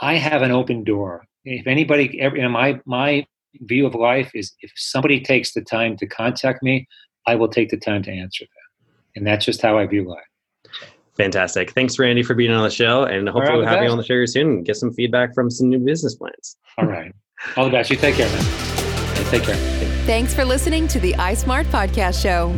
I 0.02 0.16
have 0.16 0.42
an 0.42 0.52
open 0.52 0.84
door. 0.84 1.26
If 1.46 1.68
anybody 1.68 2.20
ever, 2.22 2.36
you 2.36 2.44
know, 2.44 2.50
my, 2.50 2.80
my 2.86 3.26
view 3.62 3.86
of 3.86 3.96
life 3.96 4.32
is 4.34 4.54
if 4.62 4.72
somebody 4.76 5.20
takes 5.20 5.54
the 5.54 5.62
time 5.62 5.98
to 5.98 6.08
contact 6.08 6.64
me, 6.64 6.88
I 7.28 7.36
will 7.36 7.48
take 7.48 7.70
the 7.70 7.78
time 7.78 8.04
to 8.04 8.12
answer 8.12 8.44
them. 8.44 8.88
And 9.16 9.28
that's 9.28 9.46
just 9.46 9.62
how 9.62 9.78
I 9.78 9.86
view 9.86 10.08
life. 10.08 10.24
Fantastic. 11.18 11.72
Thanks, 11.72 12.00
Randy, 12.00 12.24
for 12.24 12.34
being 12.34 12.52
on 12.52 12.64
the 12.64 12.72
show. 12.72 13.04
And 13.04 13.30
hopefully 13.30 13.50
right, 13.50 13.58
we'll 13.58 13.68
have 13.68 13.76
best. 13.78 13.86
you 13.86 13.92
on 13.92 13.98
the 13.98 14.04
show 14.04 14.26
soon 14.26 14.48
and 14.48 14.66
get 14.66 14.78
some 14.78 14.92
feedback 14.94 15.34
from 15.36 15.50
some 15.50 15.70
new 15.70 15.80
business 15.80 16.16
plans. 16.16 16.58
All 16.78 16.86
right. 16.86 17.14
All 17.56 17.66
the 17.66 17.72
best. 17.72 17.92
You 17.92 17.98
take 17.98 18.16
care, 18.16 18.30
man. 18.30 18.44
Take 19.30 19.44
care. 19.44 19.56
Thanks 20.06 20.34
for 20.34 20.44
listening 20.44 20.88
to 20.90 21.00
the 21.00 21.14
iSmart 21.14 21.66
Podcast 21.66 22.22
Show. 22.22 22.54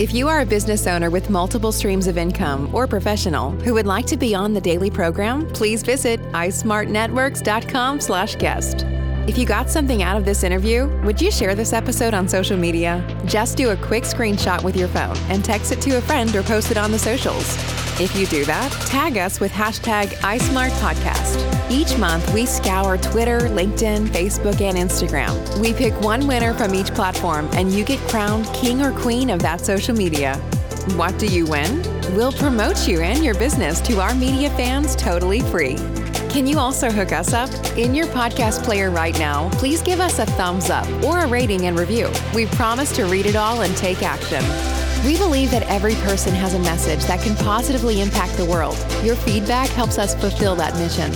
If 0.00 0.14
you 0.14 0.28
are 0.28 0.40
a 0.40 0.46
business 0.46 0.86
owner 0.86 1.10
with 1.10 1.28
multiple 1.28 1.72
streams 1.72 2.06
of 2.06 2.16
income 2.16 2.74
or 2.74 2.86
professional 2.86 3.50
who 3.50 3.74
would 3.74 3.86
like 3.86 4.06
to 4.06 4.16
be 4.16 4.34
on 4.34 4.54
the 4.54 4.60
daily 4.60 4.90
program, 4.90 5.46
please 5.48 5.82
visit 5.82 6.20
ismartnetworks.com 6.32 8.00
slash 8.00 8.36
guest. 8.36 8.86
If 9.30 9.38
you 9.38 9.46
got 9.46 9.70
something 9.70 10.02
out 10.02 10.16
of 10.16 10.24
this 10.24 10.42
interview, 10.42 10.88
would 11.04 11.22
you 11.22 11.30
share 11.30 11.54
this 11.54 11.72
episode 11.72 12.14
on 12.14 12.26
social 12.26 12.56
media? 12.56 13.00
Just 13.26 13.56
do 13.56 13.70
a 13.70 13.76
quick 13.76 14.02
screenshot 14.02 14.60
with 14.64 14.76
your 14.76 14.88
phone 14.88 15.16
and 15.28 15.44
text 15.44 15.70
it 15.70 15.80
to 15.82 15.98
a 15.98 16.00
friend 16.00 16.34
or 16.34 16.42
post 16.42 16.72
it 16.72 16.76
on 16.76 16.90
the 16.90 16.98
socials. 16.98 17.46
If 18.00 18.16
you 18.16 18.26
do 18.26 18.44
that, 18.46 18.72
tag 18.88 19.18
us 19.18 19.38
with 19.38 19.52
hashtag 19.52 20.08
iSmartPodcast. 20.16 21.70
Each 21.70 21.96
month, 21.96 22.34
we 22.34 22.44
scour 22.44 22.98
Twitter, 22.98 23.42
LinkedIn, 23.42 24.08
Facebook, 24.08 24.60
and 24.60 24.76
Instagram. 24.76 25.60
We 25.60 25.74
pick 25.74 25.94
one 26.00 26.26
winner 26.26 26.52
from 26.52 26.74
each 26.74 26.88
platform, 26.88 27.48
and 27.52 27.70
you 27.70 27.84
get 27.84 28.00
crowned 28.08 28.46
king 28.46 28.82
or 28.82 28.90
queen 28.90 29.30
of 29.30 29.40
that 29.42 29.60
social 29.60 29.94
media. 29.94 30.34
What 30.96 31.16
do 31.20 31.26
you 31.26 31.46
win? 31.46 31.82
We'll 32.16 32.32
promote 32.32 32.88
you 32.88 33.00
and 33.00 33.24
your 33.24 33.34
business 33.34 33.80
to 33.82 34.00
our 34.00 34.12
media 34.12 34.50
fans 34.50 34.96
totally 34.96 35.40
free. 35.40 35.76
Can 36.30 36.46
you 36.46 36.60
also 36.60 36.90
hook 36.90 37.10
us 37.10 37.32
up? 37.32 37.50
In 37.76 37.92
your 37.92 38.06
podcast 38.06 38.62
player 38.62 38.88
right 38.92 39.18
now, 39.18 39.50
please 39.54 39.82
give 39.82 39.98
us 39.98 40.20
a 40.20 40.26
thumbs 40.26 40.70
up 40.70 40.88
or 41.02 41.18
a 41.18 41.26
rating 41.26 41.66
and 41.66 41.76
review. 41.76 42.08
We 42.32 42.46
promise 42.46 42.94
to 42.96 43.06
read 43.06 43.26
it 43.26 43.34
all 43.34 43.62
and 43.62 43.76
take 43.76 44.04
action. 44.04 44.40
We 45.04 45.18
believe 45.18 45.50
that 45.50 45.64
every 45.64 45.96
person 45.96 46.32
has 46.34 46.54
a 46.54 46.60
message 46.60 47.04
that 47.06 47.20
can 47.20 47.34
positively 47.34 48.00
impact 48.00 48.36
the 48.36 48.44
world. 48.44 48.76
Your 49.02 49.16
feedback 49.16 49.70
helps 49.70 49.98
us 49.98 50.14
fulfill 50.14 50.54
that 50.54 50.74
mission. 50.76 51.12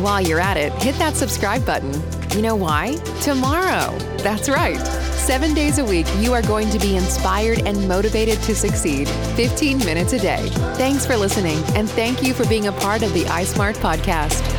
While 0.00 0.20
you're 0.20 0.40
at 0.40 0.56
it, 0.56 0.72
hit 0.74 0.94
that 0.96 1.16
subscribe 1.16 1.66
button. 1.66 1.92
You 2.36 2.42
know 2.42 2.54
why? 2.54 2.94
Tomorrow. 3.22 3.98
That's 4.18 4.48
right. 4.48 5.05
Seven 5.26 5.54
days 5.54 5.78
a 5.78 5.84
week, 5.84 6.06
you 6.18 6.32
are 6.34 6.42
going 6.42 6.70
to 6.70 6.78
be 6.78 6.94
inspired 6.94 7.58
and 7.66 7.88
motivated 7.88 8.40
to 8.42 8.54
succeed 8.54 9.08
15 9.34 9.78
minutes 9.78 10.12
a 10.12 10.20
day. 10.20 10.48
Thanks 10.76 11.04
for 11.04 11.16
listening, 11.16 11.58
and 11.74 11.90
thank 11.90 12.22
you 12.22 12.32
for 12.32 12.46
being 12.48 12.68
a 12.68 12.72
part 12.72 13.02
of 13.02 13.12
the 13.12 13.24
iSmart 13.24 13.74
podcast. 13.78 14.55